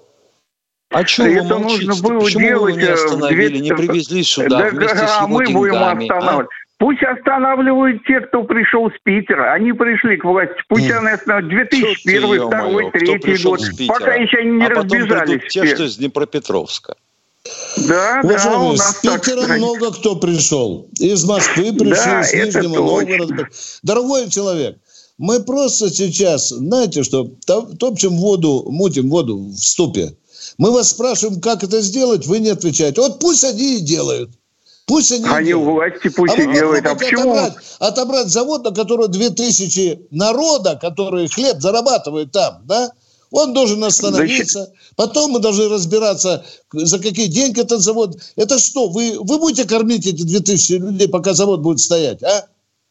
[0.90, 1.86] а что вы молчите?
[1.86, 3.64] Нужно было Почему делать вы не остановили, 200...
[3.64, 5.58] не привезли сюда да, вместе а с его мы деньгами?
[5.58, 5.90] Будем а?
[5.90, 6.48] останавливать.
[6.48, 6.65] А?
[6.78, 9.54] Пусть останавливают те, кто пришел с Питера.
[9.54, 10.56] Они пришли к власти.
[10.68, 13.60] Пусть они останавливают 2001, 2002, 2003 год.
[13.88, 15.52] Пока еще они не а разбежались.
[15.52, 16.96] те, что из Днепропетровска.
[17.88, 19.58] Да, да, у нас с Питера так...
[19.58, 20.88] много кто пришел.
[20.98, 23.48] Из Москвы пришел, да, с Нижнего Новгорода.
[23.82, 24.76] Дорогой человек,
[25.16, 27.30] мы просто сейчас, знаете что,
[27.78, 30.16] топчем воду, мутим воду в ступе.
[30.58, 33.00] Мы вас спрашиваем, как это сделать, вы не отвечаете.
[33.00, 34.30] Вот пусть они и делают.
[34.86, 36.86] Пусть они, они у власти пусть а и делают.
[36.86, 37.32] А почему?
[37.32, 42.92] Отобрать, отобрать завод, на который 2000 народа, которые хлеб зарабатывают там, да,
[43.32, 44.72] он должен остановиться.
[44.94, 48.16] Потом мы должны разбираться, за какие деньги этот завод.
[48.36, 52.46] Это что, вы, вы будете кормить эти 2000 людей, пока завод будет стоять, а?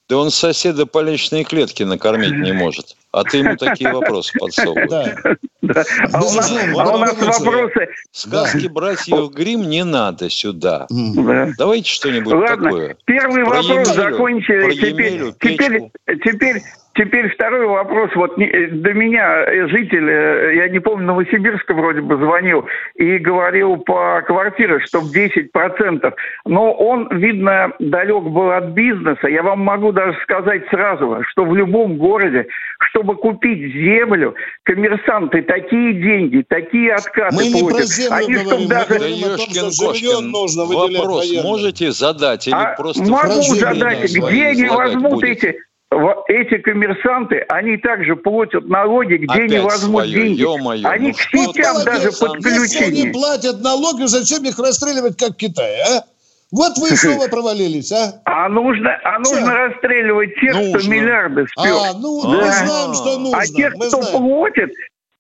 [0.08, 2.96] Да он соседа по личной клетке накормить не может.
[3.16, 4.90] А ты ему такие вопросы подсовываешь.
[4.90, 5.36] Да.
[5.62, 5.84] Да.
[6.12, 7.88] А, у нас, а у нас вопросы...
[8.12, 10.86] Сказки братьев Грим не надо сюда.
[10.90, 11.50] Да.
[11.58, 12.70] Давайте что-нибудь Ладно.
[12.70, 12.98] такое.
[13.06, 14.74] Первый Про вопрос Емелю, закончили.
[14.76, 15.92] Теперь, теперь,
[16.26, 16.62] теперь,
[16.96, 18.10] Теперь второй вопрос.
[18.16, 23.76] Вот не, до меня житель, э, я не помню, Новосибирска вроде бы звонил и говорил
[23.78, 26.14] по квартире, что в 10%.
[26.46, 29.28] Но он, видно, далек был от бизнеса.
[29.28, 32.48] Я вам могу даже сказать сразу, что в любом городе,
[32.80, 37.90] чтобы купить землю, коммерсанты такие деньги, такие откаты Мы платят.
[37.98, 39.00] Не про Они, говорим, даже...
[39.00, 41.46] Да, Ешкин, нужно вопрос военным.
[41.46, 43.04] можете задать или а просто...
[43.04, 44.04] Могу задать.
[44.04, 45.50] Где они возьмут будете?
[45.50, 45.60] эти
[46.28, 50.42] эти коммерсанты, они также платят налоги, где Опять не возьмут свое, деньги.
[50.42, 52.64] Ё-моё, они ну к сетям даже подключены.
[52.64, 56.04] Если они платят налоги, зачем их расстреливать, как Китай, а?
[56.52, 58.22] Вот вы снова провалились, а?
[58.26, 60.80] А нужно, а нужно расстреливать тех, нужно.
[60.80, 61.74] кто миллиарды спер.
[61.74, 62.28] А, ну, да.
[62.30, 63.38] мы знаем, что нужно.
[63.38, 64.18] А тех, кто знаем.
[64.18, 64.72] платит,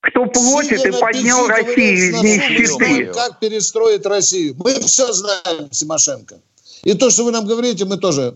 [0.01, 3.05] кто платит Сидя и поднял Россию из нищеты.
[3.13, 4.55] Как перестроить Россию?
[4.57, 6.35] Мы все знаем, Тимошенко.
[6.85, 8.33] И то, что вы нам говорите, мы тоже...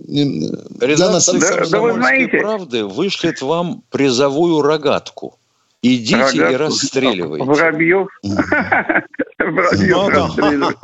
[0.81, 2.39] Редакция да, да, вы знаете...
[2.39, 5.37] правды вышлет вам призовую рогатку.
[5.83, 6.53] Идите рогатку.
[6.53, 7.45] и расстреливайте.
[7.45, 8.07] Воробьев.
[9.37, 10.77] Воробьев расстреливает.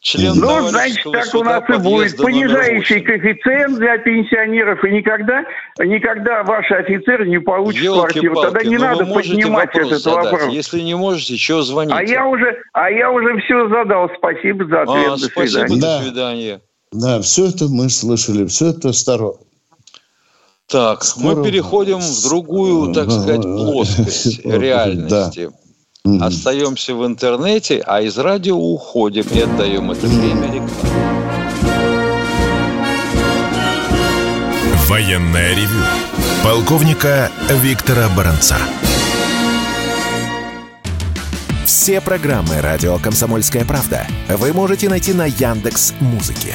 [0.00, 2.16] Член ну, значит, так у нас и будет.
[2.16, 4.82] Понижающий коэффициент для пенсионеров.
[4.84, 5.44] И никогда,
[5.78, 8.34] никогда ваши офицеры не получат квартиру.
[8.34, 10.32] Тогда не надо поднимать этот задать.
[10.32, 10.52] вопрос.
[10.52, 11.96] Если не можете, что звоните?
[11.96, 14.10] А я уже, а я уже все задал.
[14.18, 15.06] Спасибо за ответ.
[15.06, 15.80] А, до спасибо, свидания.
[15.80, 16.60] до свидания.
[16.94, 19.34] Да, все это мы слышали, все это старо.
[20.68, 21.34] Так, Скоро...
[21.34, 25.50] мы переходим в другую, так сказать, плоскость реальности.
[26.04, 26.26] Да.
[26.26, 30.70] Остаемся в интернете, а из радио уходим и отдаем это время рекламе.
[34.86, 35.82] Военная ревю.
[36.44, 38.56] Полковника Виктора Баранца.
[41.64, 46.54] Все программы радио Комсомольская правда вы можете найти на Яндекс Музыке.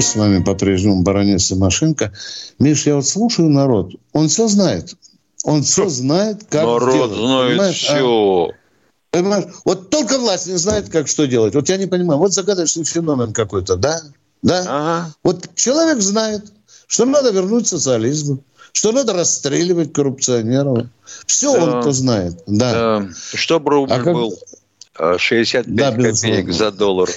[0.00, 2.12] с вами по-прежнему баронец Тимошенко.
[2.58, 4.94] Миш, я вот слушаю народ, он все знает.
[5.44, 7.76] Он все знает, как Народ делать, знает понимаешь?
[7.76, 8.50] все.
[9.10, 9.44] Понимаешь?
[9.64, 11.54] Вот только власть не знает, как что делать.
[11.54, 12.18] Вот я не понимаю.
[12.18, 14.00] Вот загадочный феномен какой-то, да?
[14.42, 14.60] Да?
[14.60, 15.14] Ага.
[15.24, 16.44] Вот человек знает,
[16.86, 20.86] что надо вернуть социализм, что надо расстреливать коррупционеров.
[21.26, 21.64] Все да.
[21.64, 22.42] он-то знает.
[22.46, 23.00] Да.
[23.00, 23.08] да.
[23.34, 24.14] Чтобы рубль а как...
[24.14, 24.38] был
[25.16, 27.10] 65 а, да, копеек за доллар.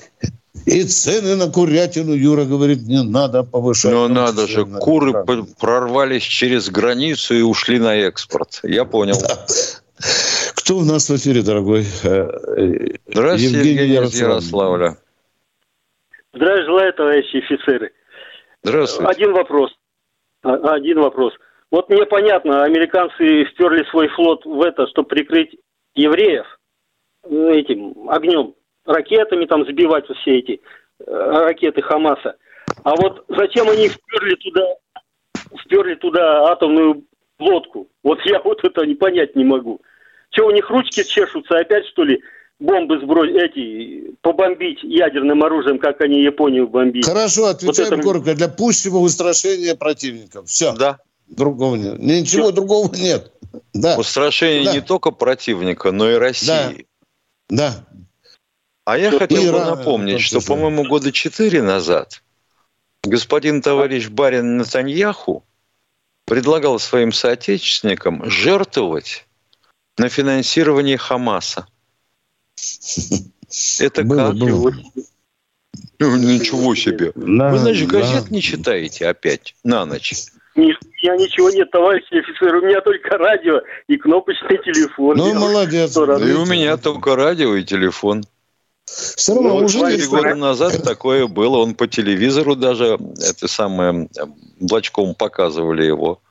[0.66, 3.92] И цены на курятину, Юра говорит, не надо повышать.
[3.92, 5.14] Но надо же, куры
[5.60, 8.62] прорвались через границу и ушли на экспорт.
[8.64, 9.16] Я понял.
[9.20, 9.46] Да.
[10.56, 11.86] Кто у нас в эфире, дорогой?
[12.04, 12.30] Э,
[13.08, 14.98] Здравствуйте, Евгений, Евгений из Ярославля.
[16.34, 17.92] Здравия желаю, товарищи офицеры.
[18.64, 19.10] Здравствуйте.
[19.10, 19.72] Один вопрос.
[20.42, 21.34] А, один вопрос.
[21.72, 25.56] Вот мне понятно, американцы стерли свой флот в это, чтобы прикрыть
[25.94, 26.46] евреев
[27.30, 28.54] ну, этим огнем,
[28.86, 30.62] ракетами там сбивать все эти
[31.00, 32.36] э, ракеты Хамаса.
[32.84, 34.62] А вот зачем они вперли туда,
[35.64, 37.04] вперли туда атомную
[37.40, 37.88] лодку?
[38.04, 39.82] Вот я вот это не понять не могу.
[40.32, 42.22] Что у них ручки чешутся опять, что ли,
[42.60, 47.04] бомбы сбросить, эти, побомбить ядерным оружием, как они Японию бомбили.
[47.04, 48.04] Хорошо, отвечаем вот это...
[48.04, 48.36] коротко.
[48.36, 50.48] Для пущего устрашения противников.
[50.48, 50.74] Все.
[50.74, 51.00] Да.
[51.28, 52.00] Другого нет.
[52.00, 52.52] Ничего Все.
[52.52, 53.32] другого нет.
[53.74, 53.98] Да.
[53.98, 54.74] Устрашение да.
[54.74, 56.86] не только противника, но и России.
[57.50, 57.74] Да.
[57.74, 57.86] да.
[58.86, 62.22] А я хотел бы напомнить, что, по-моему, года четыре назад
[63.06, 65.46] господин товарищ Барин Натаньяху
[66.26, 69.26] предлагал своим соотечественникам жертвовать
[69.98, 71.68] на финансирование Хамаса.
[73.80, 74.36] Это было, как?
[74.36, 74.74] Было.
[76.00, 77.12] Ну, ничего себе.
[77.16, 78.34] На, Вы, значит, газет на...
[78.34, 80.14] не читаете опять на ночь?
[80.56, 82.56] Нет, я ничего нет, товарищ офицер.
[82.56, 85.18] У меня только радио и кнопочный телефон.
[85.18, 85.96] Ну, молодец.
[85.96, 88.24] И у меня только радио и телефон.
[88.86, 91.58] Все равно ну, уже четыре года назад такое было.
[91.58, 94.10] Он по телевизору даже это самое
[94.60, 96.22] блочком показывали его.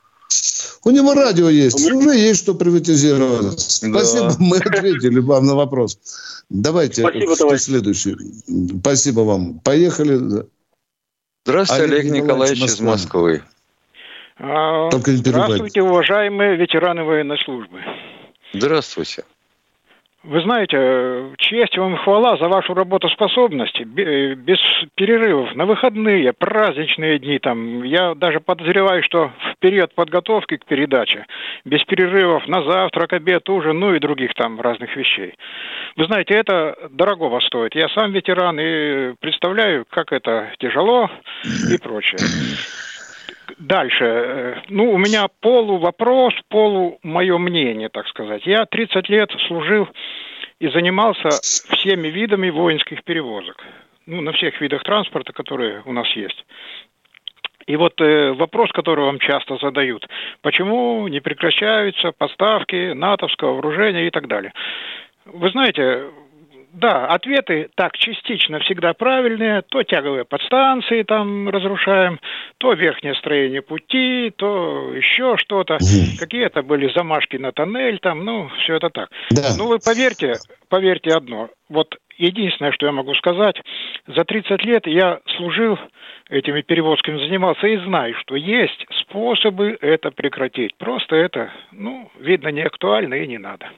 [0.83, 3.59] У него радио есть, уже есть что приватизировать.
[3.59, 5.99] Спасибо, мы ответили вам на вопрос.
[6.49, 7.61] Давайте Спасибо, товарищ.
[7.61, 8.15] следующий.
[8.79, 9.59] Спасибо вам.
[9.59, 10.45] Поехали.
[11.43, 13.43] Здравствуйте, Олег, Олег Николаевич из Москвы.
[14.37, 17.81] А, здравствуйте, уважаемые ветераны военной службы.
[18.53, 19.23] Здравствуйте.
[20.27, 24.59] Вы знаете, честь вам и хвала за вашу работоспособность без
[24.95, 27.37] перерывов на выходные, праздничные дни.
[27.37, 31.27] Там, я даже подозреваю, что в период подготовки к передаче,
[31.63, 35.35] без перерывов на завтрак, обед, ужин, ну и других там разных вещей.
[35.95, 37.75] Вы знаете, это дорогого стоит.
[37.75, 41.07] Я сам ветеран и представляю, как это тяжело
[41.71, 42.17] и прочее.
[43.57, 44.63] Дальше.
[44.69, 48.45] Ну, у меня полу вопрос, полу мое мнение, так сказать.
[48.45, 49.87] Я 30 лет служил
[50.59, 53.63] и занимался всеми видами воинских перевозок.
[54.05, 56.45] Ну, на всех видах транспорта, которые у нас есть.
[57.65, 60.07] И вот э, вопрос, который вам часто задают,
[60.41, 64.53] почему не прекращаются поставки натовского вооружения и так далее.
[65.25, 66.11] Вы знаете,
[66.75, 69.61] да, ответы так частично всегда правильные.
[69.61, 72.19] То тяговые подстанции там разрушаем,
[72.57, 75.77] то верхнее строение пути, то еще что-то.
[76.19, 79.09] Какие-то были замашки на тоннель там, ну, все это так.
[79.31, 79.55] Да.
[79.57, 80.35] Ну, вы поверьте,
[80.69, 81.49] поверьте одно.
[81.69, 83.55] Вот единственное, что я могу сказать,
[84.07, 85.79] за 30 лет я служил
[86.29, 90.75] этими перевозками занимался и знаю, что есть способы это прекратить.
[90.75, 93.69] Просто это, ну, видно, не актуально и не надо.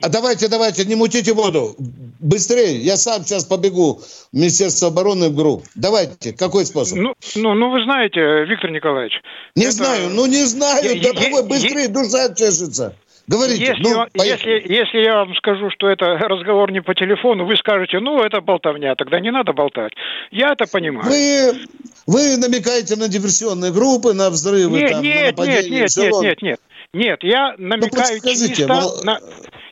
[0.00, 1.74] А давайте, давайте, не мутите воду.
[2.20, 5.62] Быстрее, я сам сейчас побегу в Министерство обороны в ГРУ.
[5.74, 6.98] Давайте, какой способ?
[6.98, 9.20] Ну, ну, ну вы знаете, Виктор Николаевич.
[9.56, 9.72] Не это...
[9.72, 11.88] знаю, ну не знаю, я, да я, быстрее, я...
[11.88, 12.94] душа чешется.
[13.26, 17.56] Говорите, если, ну, если, если я вам скажу, что это разговор не по телефону, вы
[17.56, 19.92] скажете, ну, это болтовня, тогда не надо болтать.
[20.30, 21.06] Я это понимаю.
[21.06, 21.58] Вы,
[22.06, 25.80] вы намекаете на диверсионные группы, на взрывы, нет, там, нет, на нападения.
[25.80, 26.60] Нет, нет, нет, нет, нет.
[26.94, 29.02] Нет, я ну, намекаю ну, чисто, мол...
[29.04, 29.20] на,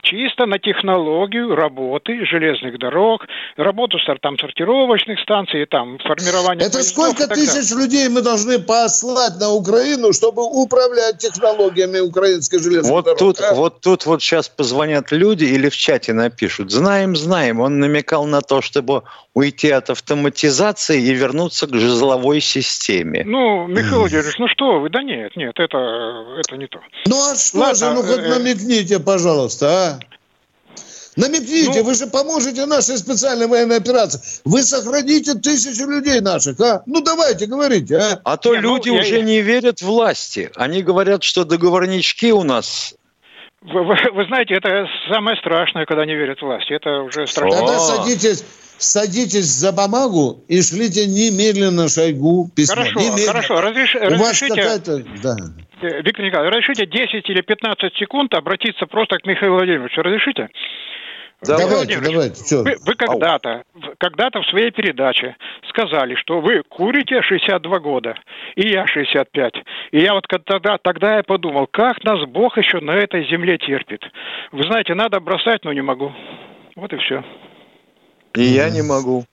[0.06, 3.26] чисто на технологию работы железных дорог,
[3.56, 6.66] работу там сортировочных станций, там формирование...
[6.66, 7.86] Это сколько тысяч далее.
[7.86, 13.18] людей мы должны послать на Украину, чтобы управлять технологиями украинской железной вот дороги?
[13.18, 13.54] Тут, а?
[13.54, 16.70] Вот тут вот сейчас позвонят люди или в чате напишут.
[16.70, 17.60] Знаем, знаем.
[17.60, 19.02] Он намекал на то, чтобы
[19.34, 23.24] уйти от автоматизации и вернуться к жезловой системе.
[23.26, 25.78] Ну, Михаил Владимирович, ну что вы, да нет, нет, это,
[26.38, 26.78] это не то.
[27.06, 29.95] Ну а что Ладно, же, ну хоть э, намекните, пожалуйста, а?
[31.16, 34.20] Намекните, ну, вы же поможете нашей специальной военной операции.
[34.44, 36.82] Вы сохраните тысячу людей наших, а?
[36.86, 38.20] Ну давайте, говорите, а?
[38.24, 39.22] А то не, ну, люди ну, уже я...
[39.22, 40.50] не верят власти.
[40.56, 42.94] Они говорят, что договорнички у нас
[43.62, 46.72] вы, вы, вы знаете, это самое страшное, когда не верят власти.
[46.72, 47.58] Это уже страшно.
[47.58, 48.44] Тогда садитесь,
[48.78, 52.76] садитесь за бумагу и шлите немедленно Шойгу письмо.
[52.76, 53.26] Хорошо, немедленно.
[53.26, 53.60] хорошо.
[53.60, 54.62] Разреш, У разрешите...
[54.62, 55.02] вас какая-то...
[55.22, 55.36] Да.
[55.82, 60.00] Э, Виктор Николаевич, разрешите 10 или 15 секунд обратиться просто к Михаилу Владимировичу.
[60.00, 60.48] Разрешите?
[61.42, 62.42] Давайте, давайте.
[62.42, 62.62] Все.
[62.62, 63.64] Вы, вы когда-то,
[63.98, 65.36] когда-то в своей передаче
[65.68, 68.14] сказали, что вы курите 62 года,
[68.54, 69.54] и я 65.
[69.92, 74.02] И я вот тогда, тогда я подумал, как нас Бог еще на этой земле терпит.
[74.52, 76.12] Вы знаете, надо бросать, но не могу.
[76.74, 77.22] Вот и все.
[78.34, 79.24] И я не могу.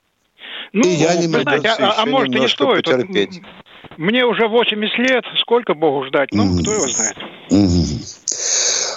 [0.74, 1.43] Ну, и я не могу.
[1.43, 2.86] Знаете, а, а может и не стоит.
[2.86, 3.41] Потерпеть.
[3.97, 6.30] Мне уже 80 лет, сколько Богу ждать?
[6.32, 6.62] Ну, mm-hmm.
[6.62, 7.18] кто его знает.
[7.51, 8.22] Mm-hmm.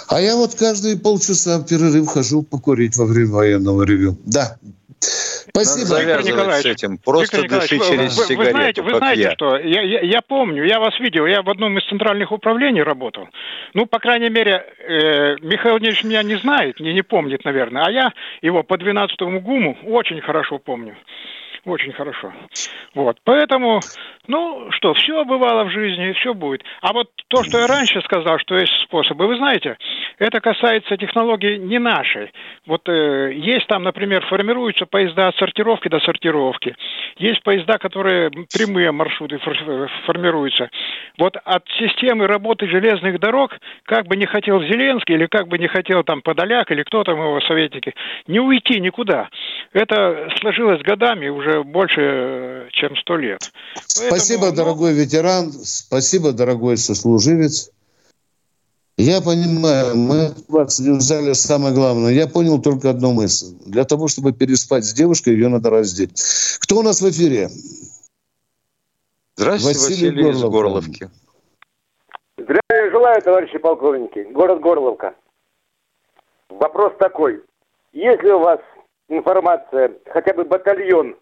[0.09, 4.17] А я вот каждые полчаса в перерыв хожу покурить во время военного ревю.
[4.25, 4.57] Да.
[4.99, 5.99] Спасибо.
[5.99, 6.97] Надо Николаевич, с этим.
[6.97, 9.31] Просто дыши через вы, сигарету, вы знаете, вы знаете я.
[9.31, 9.57] что?
[9.57, 13.27] Я, я, я помню, я вас видел, я в одном из центральных управлений работал.
[13.73, 17.91] Ну, по крайней мере, э, Михаил Ильич меня не знает, не, не помнит, наверное, а
[17.91, 20.95] я его по 12-му ГУМу очень хорошо помню.
[21.67, 22.31] Очень хорошо.
[22.95, 23.17] Вот.
[23.25, 23.81] Поэтому,
[24.27, 26.63] ну что, все бывало в жизни, все будет.
[26.79, 29.77] А вот то, что я раньше сказал, что есть способы, вы знаете,
[30.17, 32.31] это касается технологии не нашей.
[32.67, 36.73] Вот э, есть там, например, формируются поезда от сортировки до сортировки.
[37.17, 39.37] Есть поезда, которые прямые маршруты
[40.05, 40.69] формируются.
[41.17, 43.51] Вот от системы работы железных дорог,
[43.83, 47.17] как бы не хотел Зеленский, или как бы не хотел там Подоляк, или кто там
[47.17, 47.93] его советники,
[48.25, 49.27] не уйти никуда.
[49.73, 53.39] Это сложилось годами, уже больше, чем сто лет.
[53.75, 54.55] Поэтому, спасибо, ну...
[54.55, 57.71] дорогой ветеран, спасибо, дорогой сослуживец.
[58.97, 62.11] Я понимаю, мы вас взяли самое главное.
[62.11, 63.55] Я понял только одну мысль.
[63.65, 66.19] Для того, чтобы переспать с девушкой, ее надо раздеть.
[66.59, 67.49] Кто у нас в эфире?
[69.35, 70.35] Здравствуйте, Василий, Василий Горлов.
[70.35, 71.09] из Горловки.
[72.37, 74.27] Здравия желаю, товарищи полковники.
[74.31, 75.13] Город Горловка.
[76.49, 77.43] Вопрос такой.
[77.93, 78.59] Если у вас
[79.09, 81.15] информация, хотя бы батальон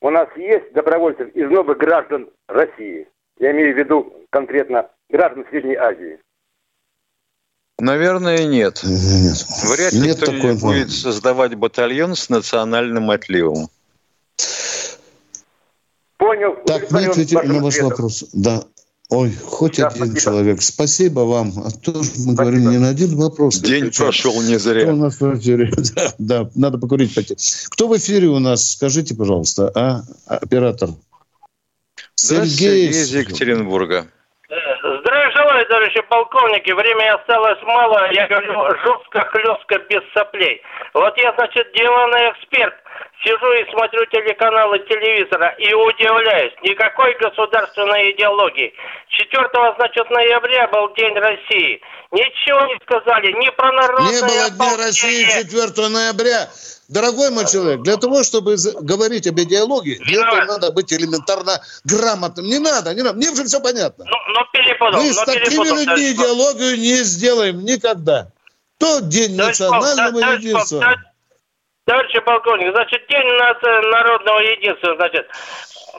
[0.00, 3.08] у нас есть добровольцев из новых граждан России?
[3.38, 6.18] Я имею в виду конкретно граждан Средней Азии.
[7.78, 8.80] Наверное, нет.
[8.84, 9.44] нет.
[9.70, 13.68] Вряд ли нет кто-нибудь будет создавать батальон с национальным отливом.
[16.16, 16.56] Понял.
[16.66, 18.24] Так, мы ответили на ваш вопрос.
[18.32, 18.64] Да.
[19.08, 20.20] Ой, хоть да, один спасибо.
[20.20, 20.62] человек.
[20.62, 21.52] Спасибо вам.
[21.64, 22.34] А то мы спасибо.
[22.34, 23.58] говорим не на один вопрос.
[23.58, 24.82] День прошел не зря.
[24.82, 25.70] Кто у нас в эфире?
[25.94, 27.36] да, да, надо покурить пойти.
[27.70, 28.72] Кто в эфире у нас?
[28.72, 30.90] Скажите, пожалуйста, а, оператор?
[32.16, 34.06] Сергей из Екатеринбурга.
[34.48, 36.70] Здравия желаю, товарищи полковники.
[36.72, 38.12] Времени осталось мало.
[38.12, 38.52] Я говорю
[38.82, 40.60] жестко, хлестко, без соплей.
[40.94, 42.74] Вот я, значит, деланный эксперт
[43.22, 46.52] сижу и смотрю телеканалы телевизора и удивляюсь.
[46.62, 48.72] Никакой государственной идеологии.
[49.08, 51.80] 4 значит, ноября был День России.
[52.12, 56.48] Ничего не сказали ни про народное Не было Дня России 4 ноября.
[56.88, 62.46] Дорогой мой человек, для того, чтобы говорить об идеологии, для этого надо быть элементарно грамотным.
[62.46, 63.16] Не надо, не надо.
[63.16, 64.04] Мне уже все понятно.
[64.04, 65.02] Ну, ну перепутал.
[65.02, 68.28] Мы с такими перепутал, людьми идеологию не сделаем никогда.
[68.78, 70.96] Тот день национального единства.
[71.86, 73.26] Товарищ, полковник, значит, день
[73.92, 75.26] народного единства, значит,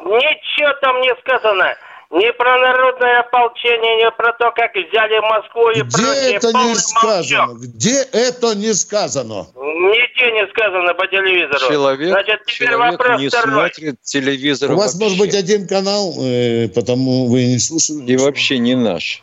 [0.03, 1.75] ничего там не сказано.
[2.09, 6.33] Ни про народное ополчение, ни про то, как взяли Москву и Где прочее.
[6.35, 7.53] это не сказано?
[7.59, 9.47] Где это не сказано?
[9.55, 11.59] Нигде не сказано по телевизору.
[11.69, 13.53] Человек, Значит, теперь человек вопрос не второй.
[13.71, 15.03] смотрит телевизор У вас вообще.
[15.03, 18.09] может быть один канал, э, потому вы не слушали.
[18.11, 19.21] И вообще не наш.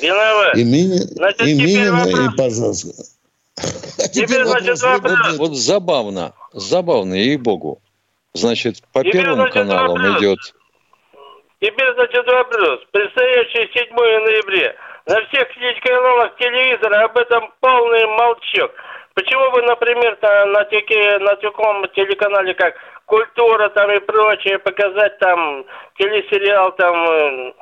[0.00, 0.56] Виноват.
[0.56, 3.04] И, мини, Значит, и минимум, и пожалуйста.
[3.56, 5.38] А теперь, вопрос, вопрос.
[5.38, 7.80] Вот, вот забавно, забавно, ей-богу.
[8.32, 10.38] Значит, по теперь, первым значит, каналам идет...
[11.60, 12.80] Теперь, значит, вопрос.
[12.90, 14.74] Предстоящий 7 ноября.
[15.06, 15.48] На всех
[15.82, 18.70] каналах телевизора об этом полный молчок.
[19.14, 22.74] Почему вы, например, на, теке, на таком телеканале, как
[23.06, 25.64] «Культура» там и прочее, показать там
[25.98, 27.52] телесериал там э,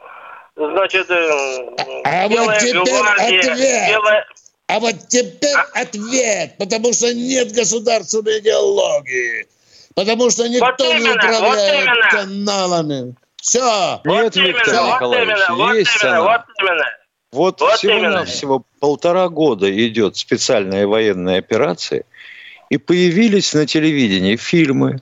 [0.57, 1.31] значит, э,
[2.05, 3.89] а вот теперь гвардия, ответ.
[3.89, 4.27] Белая,
[4.69, 5.81] а вот теперь а?
[5.81, 9.49] ответ, потому что нет государственной идеологии.
[9.95, 13.15] Потому что никто вот именно, не управляет вот каналами.
[13.41, 14.01] Все.
[14.05, 16.29] Нет, вот Виктор именно, Николаевич, вот есть именно, она.
[16.29, 16.85] Вот, именно.
[17.33, 22.05] вот, вот всего-навсего полтора года идет специальная военная операция,
[22.69, 25.01] и появились на телевидении фильмы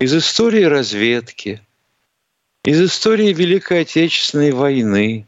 [0.00, 1.60] из истории разведки,
[2.64, 5.26] из истории Великой Отечественной войны,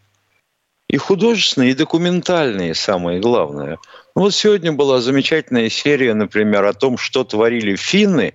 [0.92, 3.78] и художественные, и документальные, самое главное.
[4.14, 8.34] Ну, вот сегодня была замечательная серия, например, о том, что творили финны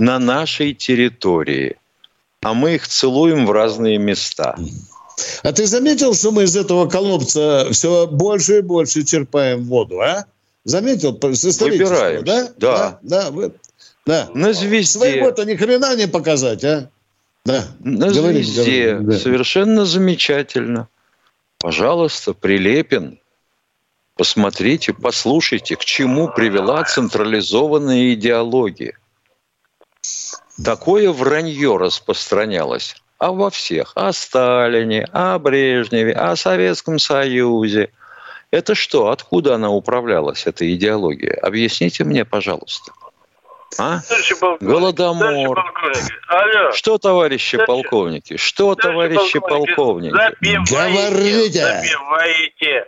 [0.00, 1.76] на нашей территории.
[2.42, 4.56] А мы их целуем в разные места.
[5.44, 10.24] А ты заметил, что мы из этого колодца все больше и больше черпаем воду, а?
[10.64, 11.12] Заметил?
[11.22, 12.48] Выбираем, да?
[12.56, 12.98] Да.
[13.02, 13.50] Да, да.
[14.06, 14.28] да.
[14.34, 14.98] На звезде.
[14.98, 16.90] Своего-то ни хрена не показать, а?
[17.44, 17.64] Да.
[17.78, 18.94] На говори, звезде.
[18.94, 19.18] Говори, да.
[19.20, 20.88] Совершенно замечательно.
[21.62, 23.20] Пожалуйста, Прилепин.
[24.16, 28.98] Посмотрите, послушайте, к чему привела централизованная идеология.
[30.62, 33.92] Такое вранье распространялось а во всех.
[33.94, 37.92] О Сталине, о Брежневе, о Советском Союзе.
[38.50, 39.10] Это что?
[39.10, 41.38] Откуда она управлялась, эта идеология?
[41.40, 42.90] Объясните мне, пожалуйста.
[43.78, 44.00] А?
[44.60, 45.58] Голодомор.
[46.28, 46.72] Алло.
[46.72, 47.66] Что, товарищи Дальше.
[47.66, 48.36] полковники?
[48.36, 50.12] Что, товарищи полковники?
[50.12, 51.60] Говорите.
[51.60, 52.86] Забиваете.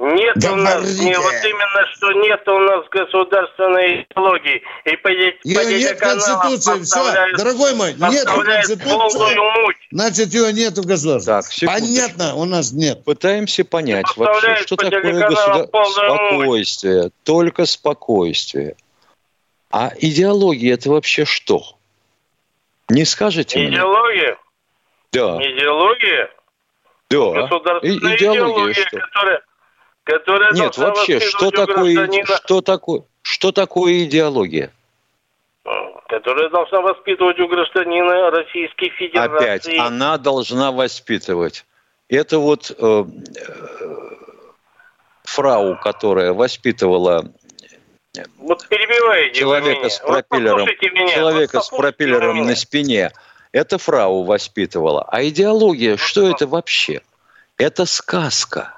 [0.00, 0.50] Нет Говорите.
[0.52, 4.62] у нас, не, вот именно что нет у нас государственной идеологии.
[4.84, 9.36] И по, ее нет в Конституции, все, дорогой мой, нет Конституции.
[9.90, 11.66] Значит, ее нет в государстве.
[11.66, 13.02] Так, Понятно, у нас нет.
[13.04, 15.84] Пытаемся понять вообще, что такое государство.
[15.84, 17.12] Спокойствие, муть.
[17.24, 18.76] только спокойствие.
[19.70, 21.62] А идеология это вообще что?
[22.88, 24.28] Не скажете Идеология?
[24.28, 24.36] Мне?
[25.12, 25.36] Да.
[25.42, 26.30] Идеология?
[27.10, 27.42] Да.
[27.42, 28.98] Государственная идеология, идеология что?
[28.98, 29.42] которая
[30.08, 32.24] которая Нет, вообще, что такое, гражданина...
[32.24, 34.72] что, такое, что такое идеология?
[36.08, 39.36] Которая должна воспитывать у гражданина Российской Федерации.
[39.36, 41.66] Опять, она должна воспитывать.
[42.08, 43.04] Это вот э,
[45.24, 47.30] фрау, которая воспитывала
[48.38, 49.90] вот перебиваете человека меня.
[49.90, 51.14] с пропеллером, вот меня.
[51.14, 53.12] человека вот с пропеллером на спине.
[53.52, 55.04] Это фрау воспитывала.
[55.08, 57.00] А идеология, что это вообще?
[57.56, 58.74] Это сказка.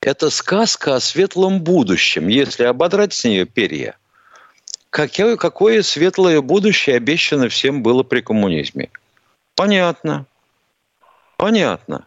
[0.00, 3.96] Это сказка о светлом будущем, если ободрать с нее перья.
[4.90, 8.90] Какое, какое светлое будущее обещано всем было при коммунизме?
[9.54, 10.26] Понятно.
[11.36, 12.06] Понятно.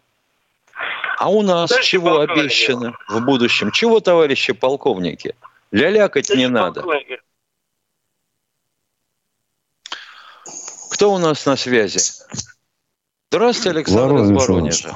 [1.18, 3.72] А у нас Дальше чего обещано в будущем?
[3.72, 5.36] Чего, товарищи полковники?
[5.74, 6.84] Лялякать не надо.
[10.94, 12.00] Кто у нас на связи?
[13.32, 14.30] Здравствуйте, Александр Воронеж.
[14.30, 14.90] из Воронежа.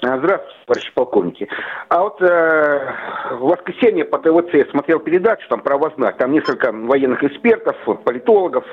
[0.00, 1.48] Здравствуйте, товарищи полковники.
[1.90, 2.94] А вот э,
[3.32, 6.16] в воскресенье по ТВЦ я смотрел передачу там про Вознак.
[6.16, 8.64] Там несколько военных экспертов, политологов,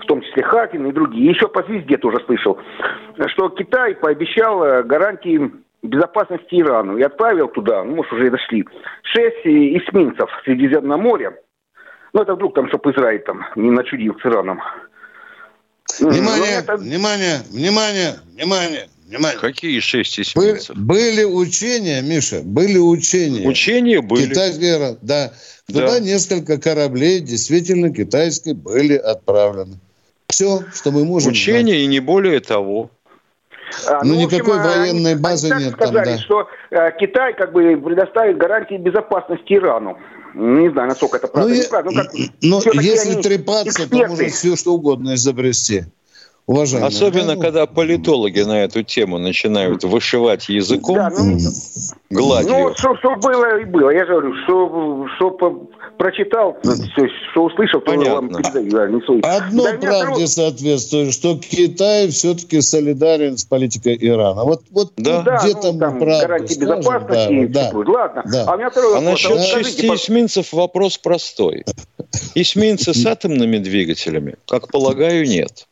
[0.00, 1.30] в том числе Хакин и другие.
[1.30, 2.58] Еще по звезде тоже слышал,
[3.26, 5.52] что Китай пообещал э, гарантии
[5.82, 8.64] безопасности Ирану и отправил туда, ну, может, уже и дошли,
[9.02, 11.36] шесть эсминцев в Средиземном море.
[12.12, 14.60] Ну, это вдруг там, чтобы Израиль там не начудил с Ираном.
[15.98, 16.76] Внимание, это...
[16.76, 18.88] внимание, внимание, внимание.
[19.06, 19.38] Внимание.
[19.38, 20.74] Какие шесть эсминцев?
[20.74, 23.46] Были, были учения, Миша, были учения.
[23.46, 24.28] Учения были.
[24.28, 25.32] Китайские, да.
[25.66, 26.00] Туда да.
[26.00, 29.78] несколько кораблей действительно китайские были отправлены.
[30.28, 31.82] Все, что мы можем Учения знать.
[31.82, 32.90] и не более того.
[33.88, 36.18] А, ну, ну никакой общем, военной базы они нет сказали, там, да.
[36.18, 39.98] что э, Китай как бы предоставит гарантии безопасности Ирану.
[40.34, 41.50] Не знаю, насколько это правда.
[41.50, 41.90] Ну, я, правда.
[42.42, 43.90] Ну, как, но если трепаться, эксперты.
[43.90, 45.84] то можно все что угодно изобрести
[46.46, 46.88] уважаемые.
[46.88, 47.42] Особенно, да?
[47.42, 51.38] когда политологи на эту тему начинают вышивать языком, да, ну,
[52.10, 52.52] гладью.
[52.52, 53.90] Ну, что, что было и было.
[53.90, 55.68] Я же говорю, что, что
[55.98, 58.04] прочитал, все, что услышал, Понятно.
[58.04, 59.20] то вам передаю.
[59.20, 64.44] Да, Одно да, правде соответствует, что Китай все-таки солидарен с политикой Ирана.
[64.44, 65.22] Вот, вот да.
[65.22, 67.46] да где ну, там, там правда гарантии безопасности.
[67.46, 68.22] Да, да, Ладно.
[68.24, 68.44] Да.
[68.48, 71.64] А, у меня второй а насчет а шести скажите, эсминцев вопрос простой.
[72.34, 75.66] Эсминцы с атомными двигателями, как полагаю, нет.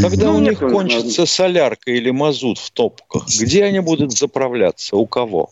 [0.00, 4.96] Когда ну, у них кончится солярка или мазут в топках, где они будут заправляться?
[4.96, 5.50] У кого?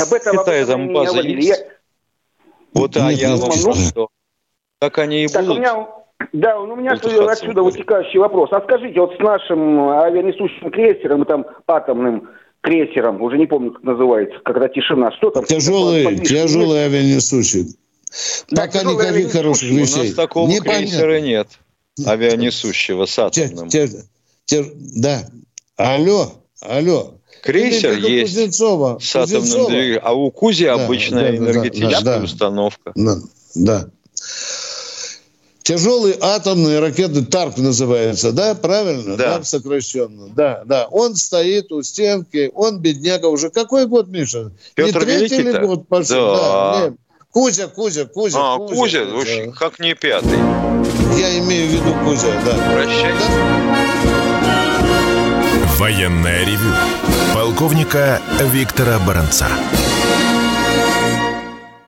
[0.00, 1.48] Об этом, в Китае там база есть.
[1.48, 1.56] Я...
[2.72, 4.08] Вот, а я вам ну, что?
[4.80, 5.58] Как они и так, будут?
[5.58, 5.88] У меня,
[6.32, 8.50] да, у меня отсюда, отсюда вытекающий вопрос.
[8.52, 13.82] А скажите, вот с нашим авианесущим крейсером и там атомным крейсером, уже не помню, как
[13.82, 15.44] называется, когда тишина, что там?
[15.44, 17.76] Тяжелый, тяжелый авианесущий.
[18.50, 20.00] Да, Пока никаких хороших вещей.
[20.00, 20.78] У нас такого Непонятно.
[20.78, 21.48] крейсера нет
[22.06, 23.68] авианесущего с атомным.
[23.68, 24.04] Те, те,
[24.44, 25.28] те, да.
[25.76, 27.14] Алло, алло.
[27.42, 28.98] Крейсер есть Кузнецова.
[29.00, 29.70] с атомным Кузнецова.
[29.70, 32.92] двигателем, а у Кузи да, обычная да, энергетическая да, да, установка.
[32.94, 33.16] Да,
[33.54, 33.90] да.
[35.62, 39.16] Тяжелый атомный ракетный ТАРК называется, да, правильно?
[39.16, 39.38] Да.
[39.38, 39.44] да.
[39.44, 40.28] Сокращенно.
[40.30, 40.86] Да, да.
[40.90, 43.50] Он стоит у стенки, он бедняга уже.
[43.50, 44.50] Какой год, Миша?
[44.74, 46.36] Петр не третий ли год пошел?
[46.36, 46.80] Да.
[46.88, 46.94] да
[47.30, 48.38] Кузя, Кузя, Кузя.
[48.40, 49.52] А, Кузя, Кузя да.
[49.52, 50.38] как не пятый.
[51.16, 52.54] Я имею в виду Кузя, да.
[52.72, 53.12] Прощай.
[53.12, 53.88] Да?
[55.78, 56.72] Военная ревю.
[57.34, 58.20] Полковника
[58.52, 59.46] Виктора Баранца.